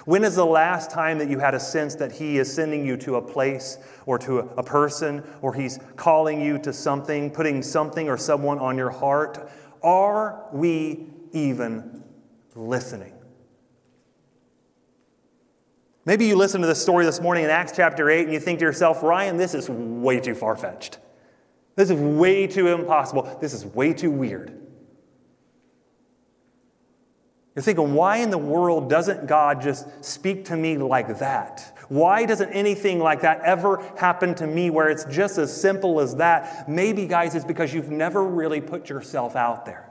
[0.04, 2.96] When is the last time that you had a sense that He is sending you
[2.98, 8.08] to a place or to a person or He's calling you to something, putting something
[8.08, 9.50] or someone on your heart?
[9.82, 12.02] Are we even
[12.54, 13.13] listening?
[16.06, 18.58] Maybe you listen to this story this morning in Acts chapter 8 and you think
[18.58, 20.98] to yourself, Ryan, this is way too far fetched.
[21.76, 23.38] This is way too impossible.
[23.40, 24.60] This is way too weird.
[27.54, 31.78] You're thinking, why in the world doesn't God just speak to me like that?
[31.88, 36.16] Why doesn't anything like that ever happen to me where it's just as simple as
[36.16, 36.68] that?
[36.68, 39.88] Maybe, guys, it's because you've never really put yourself out there.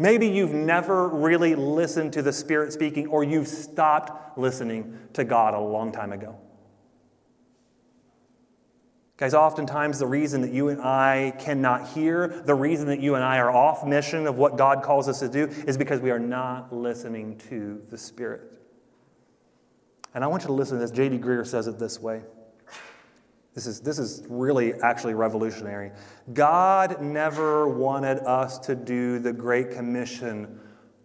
[0.00, 5.54] Maybe you've never really listened to the Spirit speaking, or you've stopped listening to God
[5.54, 6.38] a long time ago.
[9.16, 13.24] Guys, oftentimes the reason that you and I cannot hear, the reason that you and
[13.24, 16.20] I are off mission of what God calls us to do, is because we are
[16.20, 18.42] not listening to the Spirit.
[20.14, 20.92] And I want you to listen to this.
[20.92, 21.18] J.D.
[21.18, 22.22] Greear says it this way.
[23.58, 25.90] This is, this is really actually revolutionary.
[26.32, 30.60] God never wanted us to do the Great Commission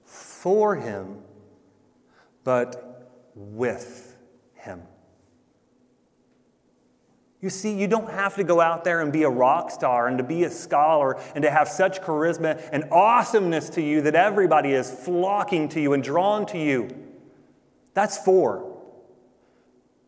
[0.06, 1.18] for Him,
[2.44, 4.16] but with
[4.54, 4.84] Him.
[7.42, 10.20] You see, you don't have to go out there and be a rock star and
[10.20, 14.74] to be a scholar and to have such charisma and awesomeness to you that everybody
[14.74, 16.88] is flocking to you and drawn to you.
[17.96, 18.80] That's for.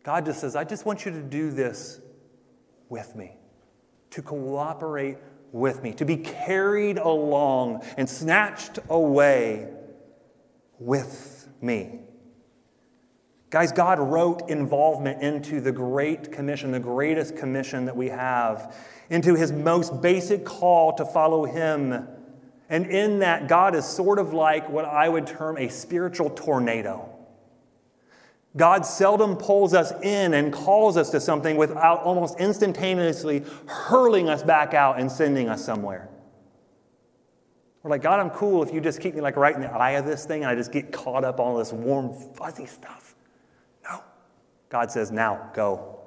[0.03, 2.01] God just says, I just want you to do this
[2.89, 3.37] with me,
[4.11, 5.17] to cooperate
[5.51, 9.69] with me, to be carried along and snatched away
[10.79, 11.99] with me.
[13.49, 18.75] Guys, God wrote involvement into the Great Commission, the greatest commission that we have,
[19.09, 22.05] into his most basic call to follow him.
[22.67, 27.14] And in that, God is sort of like what I would term a spiritual tornado.
[28.57, 34.43] God seldom pulls us in and calls us to something without almost instantaneously hurling us
[34.43, 36.09] back out and sending us somewhere.
[37.83, 39.91] We're like, God, I'm cool if you just keep me like right in the eye
[39.91, 43.13] of this thing and I just get caught up on this warm, fuzzy stuff.
[43.83, 44.01] No.
[44.69, 45.99] God says, now, go.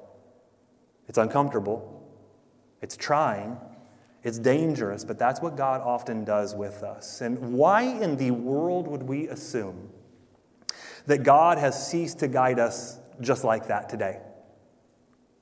[1.06, 2.06] It's uncomfortable,
[2.82, 3.56] it's trying,
[4.22, 7.20] it's dangerous, but that's what God often does with us.
[7.20, 9.90] And why in the world would we assume
[11.08, 14.20] that God has ceased to guide us just like that today.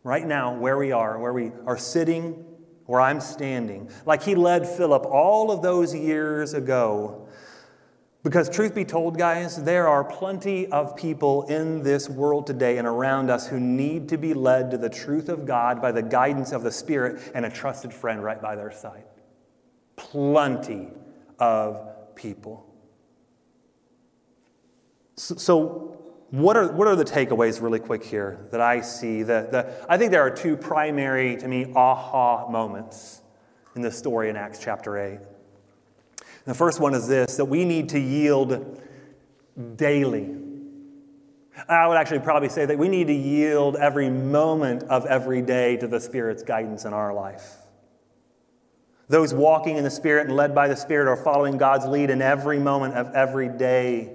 [0.07, 2.45] right now, where we are, where we are sitting,
[2.85, 7.27] where I'm standing, like he led Philip all of those years ago.
[8.23, 12.87] Because, truth be told, guys, there are plenty of people in this world today and
[12.87, 16.53] around us who need to be led to the truth of God by the guidance
[16.53, 19.05] of the Spirit and a trusted friend right by their side.
[19.97, 20.89] Plenty
[21.41, 22.66] of people.
[25.17, 25.97] So, so
[26.31, 29.23] what are, what are the takeaways, really quick here, that I see?
[29.23, 33.23] The, the, I think there are two primary, to me, aha moments
[33.75, 35.21] in this story in Acts chapter 8.
[36.45, 38.81] The first one is this that we need to yield
[39.77, 40.35] daily.
[41.69, 45.77] I would actually probably say that we need to yield every moment of every day
[45.79, 47.57] to the Spirit's guidance in our life.
[49.09, 52.21] Those walking in the Spirit and led by the Spirit are following God's lead in
[52.21, 54.13] every moment of every day.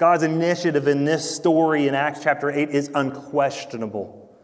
[0.00, 4.34] God's initiative in this story in Acts chapter 8 is unquestionable.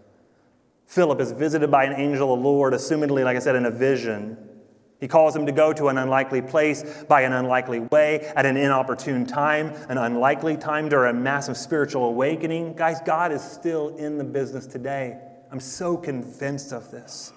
[0.84, 3.70] Philip is visited by an angel of the Lord, assumedly, like I said, in a
[3.70, 4.36] vision.
[5.00, 8.58] He calls him to go to an unlikely place by an unlikely way at an
[8.58, 12.74] inopportune time, an unlikely time during a massive spiritual awakening.
[12.74, 15.18] Guys, God is still in the business today.
[15.50, 17.32] I'm so convinced of this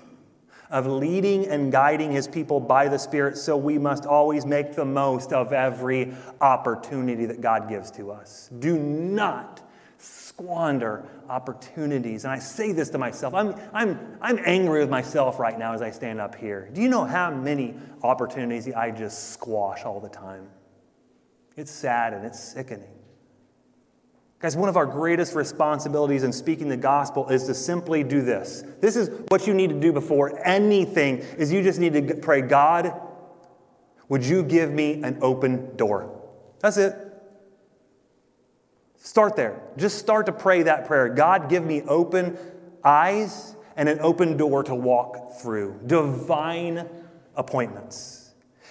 [0.70, 4.86] of leading and guiding his people by the Spirit, so we must always make the
[4.86, 8.50] most of every opportunity that God gives to us.
[8.60, 9.62] Do not
[9.98, 12.24] squander opportunities.
[12.24, 13.34] And I say this to myself.
[13.34, 16.70] I'm, I'm, I'm angry with myself right now as I stand up here.
[16.72, 20.48] Do you know how many opportunities I just squash all the time?
[21.58, 22.99] It's sad and it's sickening.
[24.40, 28.64] Guys, one of our greatest responsibilities in speaking the gospel is to simply do this.
[28.80, 32.42] This is what you need to do before anything is you just need to pray,
[32.42, 32.94] God,
[34.08, 36.22] would you give me an open door?
[36.60, 36.96] That's it.
[38.96, 39.62] Start there.
[39.76, 41.10] Just start to pray that prayer.
[41.10, 42.38] God, give me open
[42.84, 45.82] eyes and an open door to walk through.
[45.86, 46.88] Divine
[47.36, 48.19] appointments.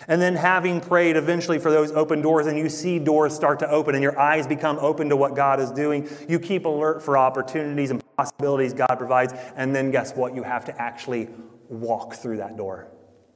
[0.07, 3.71] And then, having prayed eventually for those open doors, and you see doors start to
[3.71, 7.19] open and your eyes become open to what God is doing, you keep alert for
[7.19, 9.33] opportunities and possibilities God provides.
[9.57, 10.35] And then, guess what?
[10.35, 11.29] You have to actually
[11.69, 12.89] walk through that door.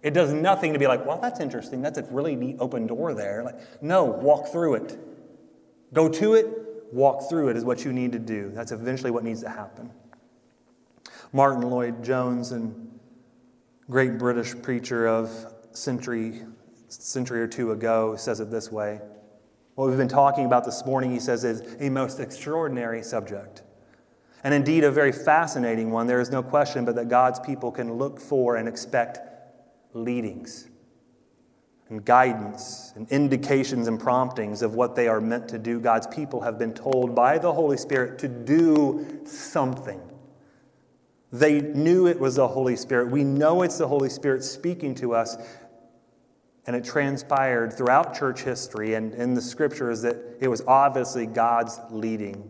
[0.02, 1.82] It does nothing to be like, well, that's interesting.
[1.82, 3.44] That's a really neat open door there.
[3.44, 4.98] Like, no, walk through it.
[5.92, 6.46] Go to it,
[6.92, 8.50] walk through it is what you need to do.
[8.54, 9.90] That's eventually what needs to happen.
[11.32, 12.98] Martyn Lloyd-Jones, and
[13.88, 16.42] great British preacher of century,
[16.92, 19.00] century or two ago says it this way.
[19.74, 23.62] What we've been talking about this morning, he says, is a most extraordinary subject.
[24.44, 26.06] And indeed, a very fascinating one.
[26.06, 29.18] There is no question but that God's people can look for and expect
[29.94, 30.68] leadings
[31.88, 35.78] and guidance and indications and promptings of what they are meant to do.
[35.78, 40.00] God's people have been told by the Holy Spirit to do something.
[41.32, 43.10] They knew it was the Holy Spirit.
[43.10, 45.36] We know it's the Holy Spirit speaking to us.
[46.66, 51.80] And it transpired throughout church history and in the scriptures that it was obviously God's
[51.90, 52.48] leading.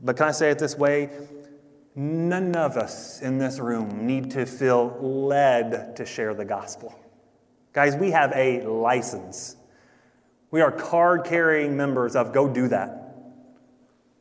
[0.00, 1.10] But can I say it this way?
[1.94, 6.98] None of us in this room need to feel led to share the gospel.
[7.72, 9.56] Guys, we have a license.
[10.50, 13.07] We are card carrying members of Go Do That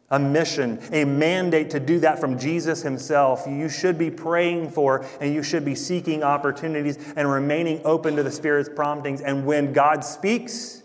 [0.09, 3.45] a mission, a mandate to do that from Jesus himself.
[3.45, 8.23] You should be praying for and you should be seeking opportunities and remaining open to
[8.23, 9.21] the Spirit's promptings.
[9.21, 10.83] And when God speaks,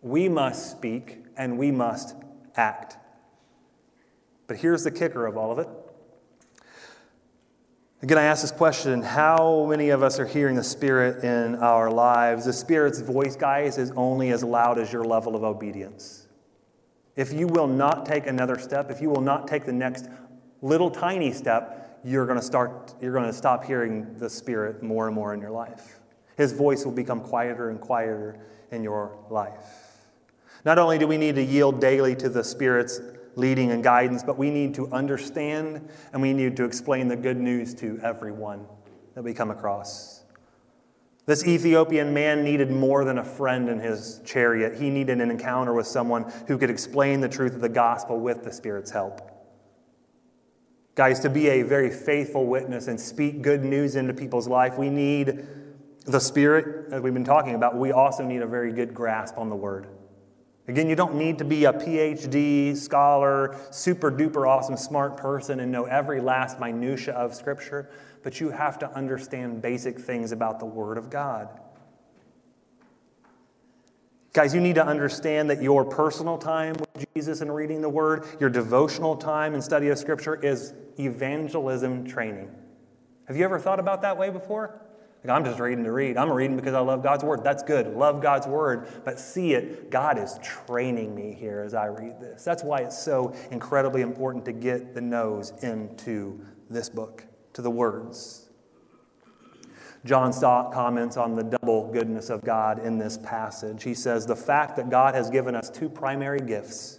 [0.00, 2.16] we must speak and we must
[2.56, 2.98] act.
[4.48, 5.68] But here's the kicker of all of it.
[8.02, 11.88] Again, I ask this question how many of us are hearing the Spirit in our
[11.88, 12.46] lives?
[12.46, 16.21] The Spirit's voice, guys, is only as loud as your level of obedience.
[17.16, 20.08] If you will not take another step, if you will not take the next
[20.62, 25.06] little tiny step, you're going to start you're going to stop hearing the spirit more
[25.06, 26.00] and more in your life.
[26.36, 28.40] His voice will become quieter and quieter
[28.70, 29.92] in your life.
[30.64, 33.00] Not only do we need to yield daily to the spirit's
[33.34, 37.36] leading and guidance, but we need to understand and we need to explain the good
[37.36, 38.66] news to everyone
[39.14, 40.21] that we come across.
[41.24, 44.74] This Ethiopian man needed more than a friend in his chariot.
[44.74, 48.42] He needed an encounter with someone who could explain the truth of the gospel with
[48.42, 49.20] the Spirit's help.
[50.96, 54.90] Guys, to be a very faithful witness and speak good news into people's life, we
[54.90, 55.46] need
[56.06, 57.76] the Spirit, as we've been talking about.
[57.76, 59.86] We also need a very good grasp on the Word.
[60.68, 65.72] Again, you don't need to be a PhD scholar, super duper awesome smart person and
[65.72, 67.90] know every last minutia of Scripture
[68.22, 71.48] but you have to understand basic things about the Word of God.
[74.32, 78.24] Guys, you need to understand that your personal time with Jesus and reading the Word,
[78.40, 82.50] your devotional time and study of Scripture is evangelism training.
[83.26, 84.80] Have you ever thought about that way before?
[85.22, 86.16] Like, I'm just reading to read.
[86.16, 87.44] I'm reading because I love God's Word.
[87.44, 87.94] That's good.
[87.94, 88.88] Love God's Word.
[89.04, 92.42] But see it, God is training me here as I read this.
[92.42, 97.24] That's why it's so incredibly important to get the nose into this book,
[97.54, 98.48] to the words.
[100.04, 103.84] John Stott comments on the double goodness of God in this passage.
[103.84, 106.98] He says, The fact that God has given us two primary gifts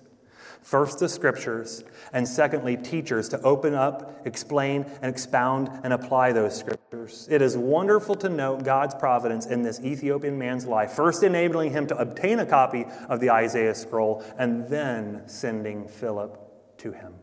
[0.63, 1.83] First, the scriptures,
[2.13, 7.27] and secondly, teachers to open up, explain, and expound and apply those scriptures.
[7.29, 11.85] It is wonderful to note God's providence in this Ethiopian man's life, first enabling him
[11.87, 16.39] to obtain a copy of the Isaiah scroll, and then sending Philip
[16.77, 17.13] to him.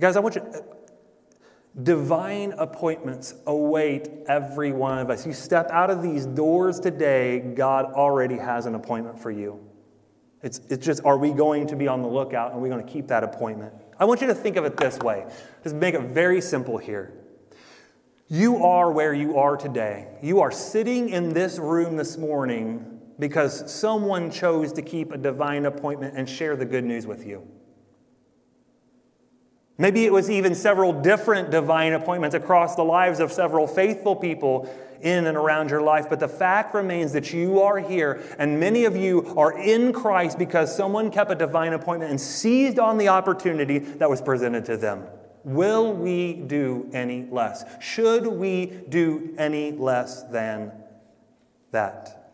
[0.00, 0.42] Guys, I want you.
[0.42, 0.60] Uh,
[1.82, 5.26] divine appointments await every one of us.
[5.26, 9.58] You step out of these doors today, God already has an appointment for you.
[10.42, 12.84] It's, it's just, are we going to be on the lookout and we're we going
[12.84, 13.72] to keep that appointment?
[13.98, 15.24] I want you to think of it this way.
[15.62, 17.14] Just make it very simple here.
[18.28, 20.08] You are where you are today.
[20.22, 25.66] You are sitting in this room this morning because someone chose to keep a divine
[25.66, 27.46] appointment and share the good news with you.
[29.78, 34.68] Maybe it was even several different divine appointments across the lives of several faithful people
[35.00, 36.08] in and around your life.
[36.08, 40.38] But the fact remains that you are here, and many of you are in Christ
[40.38, 44.76] because someone kept a divine appointment and seized on the opportunity that was presented to
[44.76, 45.04] them.
[45.44, 47.64] Will we do any less?
[47.80, 50.70] Should we do any less than
[51.72, 52.30] that?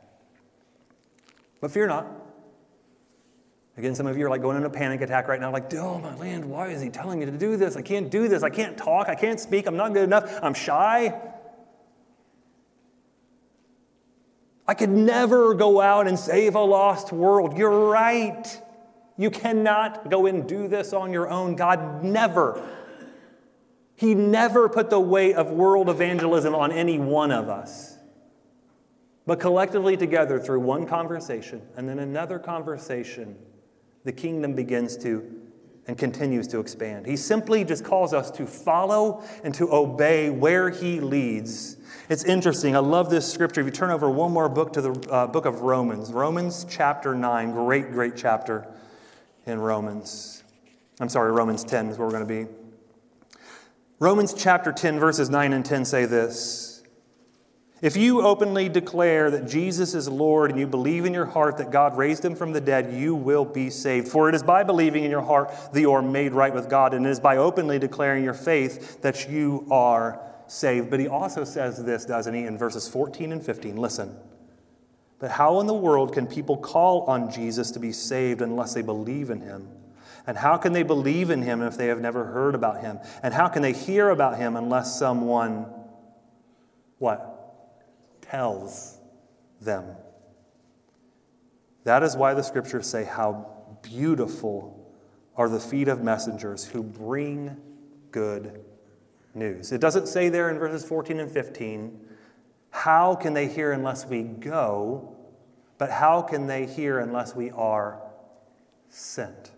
[1.61, 2.07] But fear not.
[3.79, 6.01] Again, some of you are like going in a panic attack right now, like, oh
[6.01, 7.77] my land, why is he telling me to do this?
[7.77, 8.43] I can't do this.
[8.43, 9.09] I can't talk.
[9.09, 9.69] I can't speak.
[9.69, 10.37] I'm not good enough.
[10.43, 11.17] I'm shy.
[14.67, 17.57] I could never go out and save a lost world.
[17.57, 18.61] You're right.
[19.17, 21.55] You cannot go and do this on your own.
[21.55, 22.61] God never.
[23.95, 27.97] He never put the weight of world evangelism on any one of us.
[29.25, 33.37] But collectively together, through one conversation and then another conversation,
[34.05, 35.39] the kingdom begins to
[35.87, 37.07] and continues to expand.
[37.07, 41.77] He simply just calls us to follow and to obey where He leads.
[42.11, 42.77] It's interesting.
[42.77, 43.63] I love this scripture.
[43.63, 47.15] If you turn over one more book to the uh, book of Romans, Romans chapter
[47.15, 48.67] 9, great, great chapter
[49.47, 50.43] in Romans.
[51.01, 52.53] I'm sorry, Romans 10 is where we're going to be.
[53.99, 56.68] Romans chapter 10, verses 9 and 10 say this.
[57.81, 61.71] If you openly declare that Jesus is Lord and you believe in your heart that
[61.71, 64.09] God raised him from the dead, you will be saved.
[64.09, 66.93] For it is by believing in your heart that you are made right with God,
[66.93, 70.91] and it is by openly declaring your faith that you are saved.
[70.91, 73.77] But he also says this, doesn't he, in verses 14 and 15?
[73.77, 74.17] Listen.
[75.21, 78.83] But how in the world can people call on Jesus to be saved unless they
[78.83, 79.69] believe in him?
[80.27, 82.99] And how can they believe in him if they have never heard about him?
[83.23, 85.67] And how can they hear about him unless someone,
[86.99, 87.28] what?
[88.31, 88.99] Tells
[89.61, 89.85] them.
[91.85, 93.47] That is why the scriptures say, How
[93.83, 94.75] beautiful
[95.37, 97.57] are the feet of messengers who bring
[98.11, 98.65] good
[99.35, 99.73] news.
[99.73, 102.01] It doesn't say there in verses 14 and 15,
[102.71, 105.15] How can they hear unless we go?
[105.79, 108.03] But how can they hear unless we are
[108.89, 109.53] sent?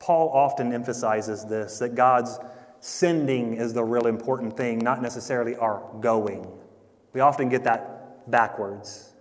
[0.00, 2.38] Paul often emphasizes this that God's
[2.80, 6.46] sending is the real important thing, not necessarily our going.
[7.16, 9.14] We often get that backwards.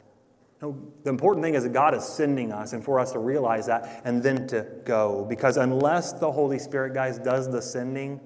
[0.62, 3.68] No, the important thing is that God is sending us and for us to realize
[3.68, 5.26] that and then to go.
[5.30, 8.20] Because unless the Holy Spirit, guys, does the sending,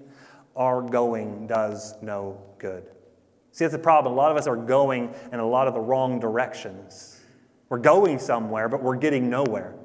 [0.56, 2.84] our going does no good.
[3.52, 4.14] See, that's the problem.
[4.14, 7.22] A lot of us are going in a lot of the wrong directions.
[7.70, 9.76] We're going somewhere, but we're getting nowhere.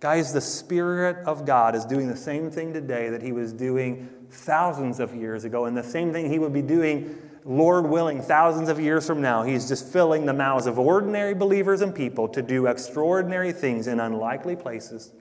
[0.00, 4.10] Guys, the Spirit of God is doing the same thing today that He was doing
[4.28, 7.18] thousands of years ago, and the same thing He would be doing
[7.48, 11.80] Lord willing, thousands of years from now, He's just filling the mouths of ordinary believers
[11.80, 15.12] and people to do extraordinary things in unlikely places,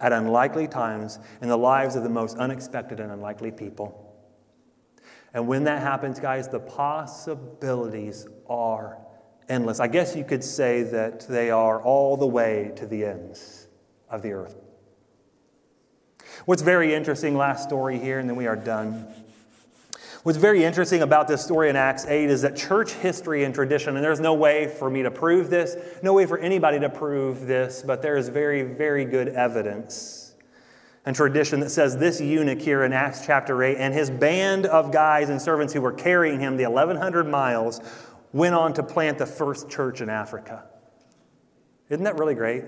[0.00, 4.16] at unlikely times, in the lives of the most unexpected and unlikely people.
[5.34, 8.96] And when that happens, guys, the possibilities are
[9.46, 9.78] endless.
[9.78, 13.68] I guess you could say that they are all the way to the ends
[14.08, 14.56] of the earth.
[16.46, 19.21] What's very interesting, last story here, and then we are done.
[20.22, 23.96] What's very interesting about this story in Acts 8 is that church history and tradition,
[23.96, 27.46] and there's no way for me to prove this, no way for anybody to prove
[27.46, 30.22] this, but there is very, very good evidence
[31.04, 34.92] and tradition that says this eunuch here in Acts chapter 8 and his band of
[34.92, 37.80] guys and servants who were carrying him the 1,100 miles
[38.32, 40.64] went on to plant the first church in Africa.
[41.88, 42.64] Isn't that really great?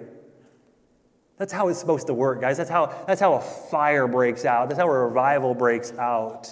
[1.39, 2.57] That's how it's supposed to work, guys.
[2.57, 4.69] That's how, that's how a fire breaks out.
[4.69, 6.49] That's how a revival breaks out.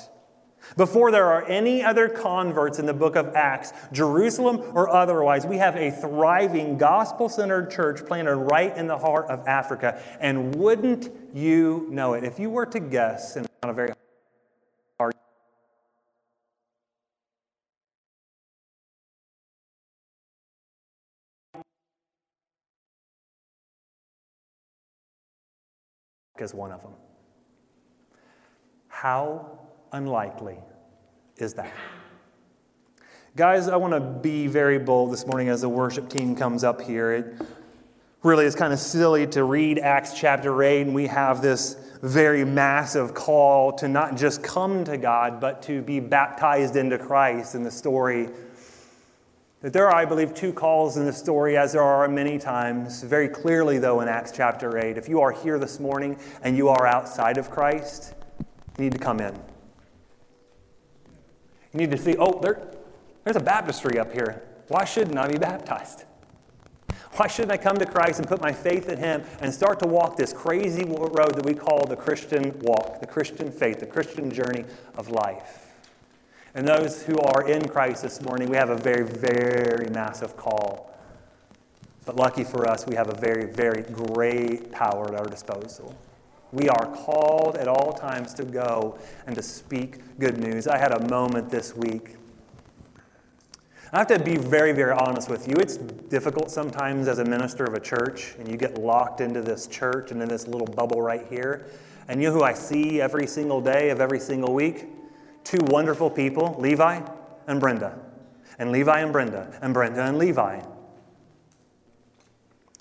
[0.77, 5.59] Before there are any other converts in the book of Acts, Jerusalem or otherwise, we
[5.59, 10.03] have a thriving gospel centered church planted right in the heart of Africa.
[10.21, 12.25] And wouldn't you know it?
[12.25, 13.89] If you were to guess, and not a very
[14.99, 15.15] hard
[26.43, 26.93] is one of them.
[28.89, 29.61] How
[29.93, 30.59] unlikely
[31.37, 31.73] is that?
[33.35, 36.83] Guys, I want to be very bold this morning as the worship team comes up
[36.83, 37.13] here.
[37.13, 37.35] It
[38.23, 42.45] really is kind of silly to read Acts chapter 8 and we have this very
[42.45, 47.63] massive call to not just come to God, but to be baptized into Christ in
[47.63, 48.29] the story.
[49.61, 53.05] That there are, I believe, two calls in the story, as there are many times.
[53.05, 54.99] Very clearly, though, in Acts chapter 8.
[54.99, 58.15] If you are here this morning and you are outside of Christ,
[58.77, 59.52] you need to come in.
[61.73, 62.61] You need to see, oh, there,
[63.25, 64.43] there's a baptistry up here.
[64.69, 66.05] Why shouldn't I be baptized?
[67.17, 69.87] Why shouldn't I come to Christ and put my faith in Him and start to
[69.87, 74.31] walk this crazy road that we call the Christian walk, the Christian faith, the Christian
[74.31, 74.65] journey
[74.97, 75.73] of life?
[76.55, 80.95] And those who are in Christ this morning, we have a very, very massive call.
[82.05, 85.95] But lucky for us, we have a very, very great power at our disposal.
[86.53, 90.69] We are called at all times to go and to speak good news.
[90.69, 92.17] I had a moment this week.
[93.91, 95.55] I have to be very, very honest with you.
[95.59, 99.67] It's difficult sometimes as a minister of a church, and you get locked into this
[99.67, 101.67] church and in this little bubble right here.
[102.09, 104.87] And you know who I see every single day of every single week?
[105.45, 107.01] Two wonderful people, Levi
[107.47, 107.99] and Brenda.
[108.59, 110.61] And Levi and Brenda, and Brenda and Levi.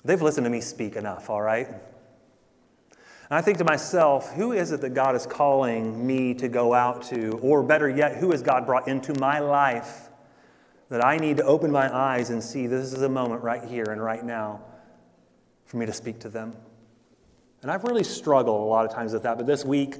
[0.04, 1.68] They've listened to me speak enough, all right?
[3.32, 6.74] And I think to myself, who is it that God is calling me to go
[6.74, 7.38] out to?
[7.40, 10.10] Or better yet, who has God brought into my life
[10.90, 13.86] that I need to open my eyes and see this is a moment right here
[13.88, 14.60] and right now
[15.64, 16.54] for me to speak to them?
[17.62, 19.38] And I've really struggled a lot of times with that.
[19.38, 19.94] But this week,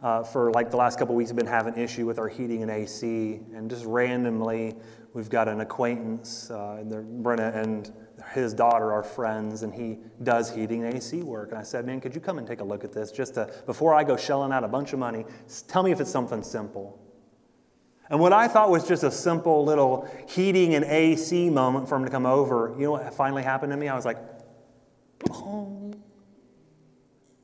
[0.00, 2.70] uh, for like the last couple weeks, I've been having issue with our heating and
[2.70, 3.40] AC.
[3.52, 4.76] And just randomly,
[5.12, 7.92] we've got an acquaintance, uh, Brenna and
[8.32, 11.50] his daughter are friends, and he does heating and AC work.
[11.50, 13.52] And I said, Man, could you come and take a look at this just to,
[13.66, 15.24] before I go shelling out a bunch of money?
[15.68, 16.98] Tell me if it's something simple.
[18.08, 22.04] And what I thought was just a simple little heating and AC moment for him
[22.04, 23.88] to come over, you know what finally happened to me?
[23.88, 24.18] I was like,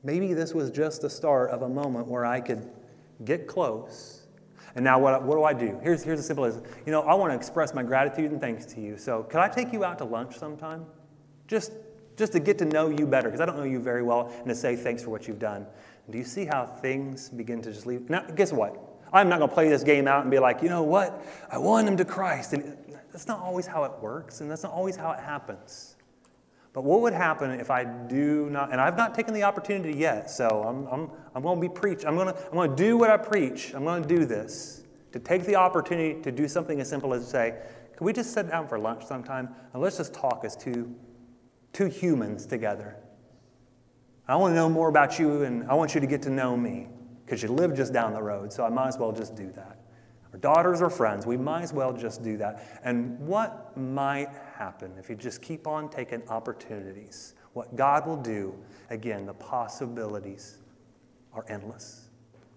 [0.03, 2.69] maybe this was just the start of a moment where I could
[3.25, 4.22] get close
[4.75, 5.79] and now what, what do I do?
[5.83, 8.65] Here's, here's a simple as, you know, I want to express my gratitude and thanks
[8.73, 8.97] to you.
[8.97, 10.85] So could I take you out to lunch sometime?
[11.47, 11.73] Just,
[12.17, 14.47] just to get to know you better, because I don't know you very well, and
[14.47, 15.67] to say thanks for what you've done.
[16.09, 18.09] Do you see how things begin to just leave?
[18.09, 18.77] Now, guess what?
[19.13, 21.23] I'm not going to play this game out and be like, you know what?
[21.51, 22.53] I won him to Christ.
[22.53, 22.75] And
[23.11, 25.92] that's not always how it works, and that's not always how it happens.
[26.73, 30.31] But what would happen if I do not, and I've not taken the opportunity yet,
[30.31, 32.03] so I'm, I'm, I'm going to be preach.
[32.03, 33.73] I'm going to, I'm going to do what I preach.
[33.75, 34.83] I'm going to do this.
[35.11, 37.61] To take the opportunity to do something as simple as say,
[37.95, 40.95] can we just sit down for lunch sometime and let's just talk as two,
[41.73, 42.95] two humans together?
[44.27, 46.57] I want to know more about you and I want you to get to know
[46.57, 46.87] me
[47.23, 49.77] because you live just down the road, so I might as well just do that.
[50.39, 52.81] Daughters or friends, we might as well just do that.
[52.83, 57.35] And what might happen if you just keep on taking opportunities?
[57.53, 58.55] What God will do,
[58.89, 60.57] again, the possibilities
[61.33, 62.09] are endless.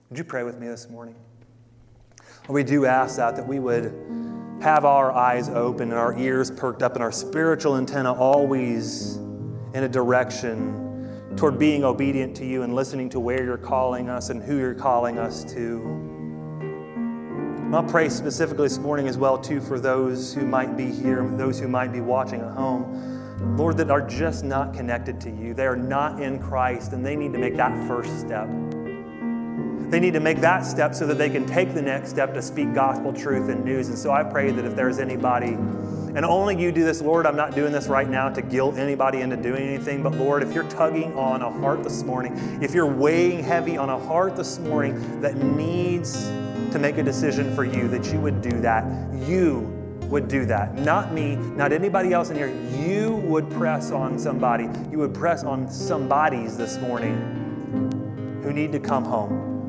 [0.09, 1.17] Would you pray with me this morning?
[2.49, 3.93] we do ask that, that we would
[4.63, 9.17] have our eyes open and our ears perked up and our spiritual antenna always
[9.75, 10.83] in a direction
[11.37, 14.75] toward being obedient to you and listening to where you're calling us and who you're
[14.75, 16.06] calling us to.
[17.77, 21.61] I'll pray specifically this morning as well, too, for those who might be here, those
[21.61, 23.59] who might be watching at home.
[23.59, 25.53] Lord, that are just not connected to you.
[25.53, 28.49] They are not in Christ, and they need to make that first step.
[29.91, 32.41] They need to make that step so that they can take the next step to
[32.41, 33.89] speak gospel truth and news.
[33.89, 37.37] And so I pray that if there's anybody, and only you do this, Lord, I'm
[37.37, 40.69] not doing this right now to guilt anybody into doing anything, but Lord, if you're
[40.71, 45.21] tugging on a heart this morning, if you're weighing heavy on a heart this morning
[45.21, 46.27] that needs
[46.73, 48.85] to make a decision for you, that you would do that.
[49.27, 49.61] You
[50.09, 50.75] would do that.
[50.77, 52.53] Not me, not anybody else in here.
[52.87, 54.69] You would press on somebody.
[54.91, 59.69] You would press on somebodies this morning who need to come home,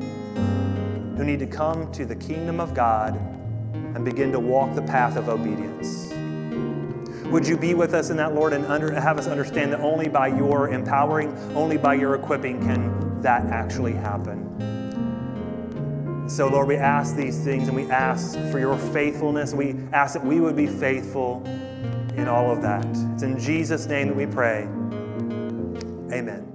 [1.16, 3.16] who need to come to the kingdom of God
[3.74, 6.12] and begin to walk the path of obedience.
[7.26, 10.08] Would you be with us in that, Lord, and under, have us understand that only
[10.08, 14.77] by your empowering, only by your equipping can that actually happen?
[16.28, 19.54] So, Lord, we ask these things and we ask for your faithfulness.
[19.54, 21.42] We ask that we would be faithful
[22.16, 22.84] in all of that.
[23.14, 24.64] It's in Jesus' name that we pray.
[26.12, 26.47] Amen.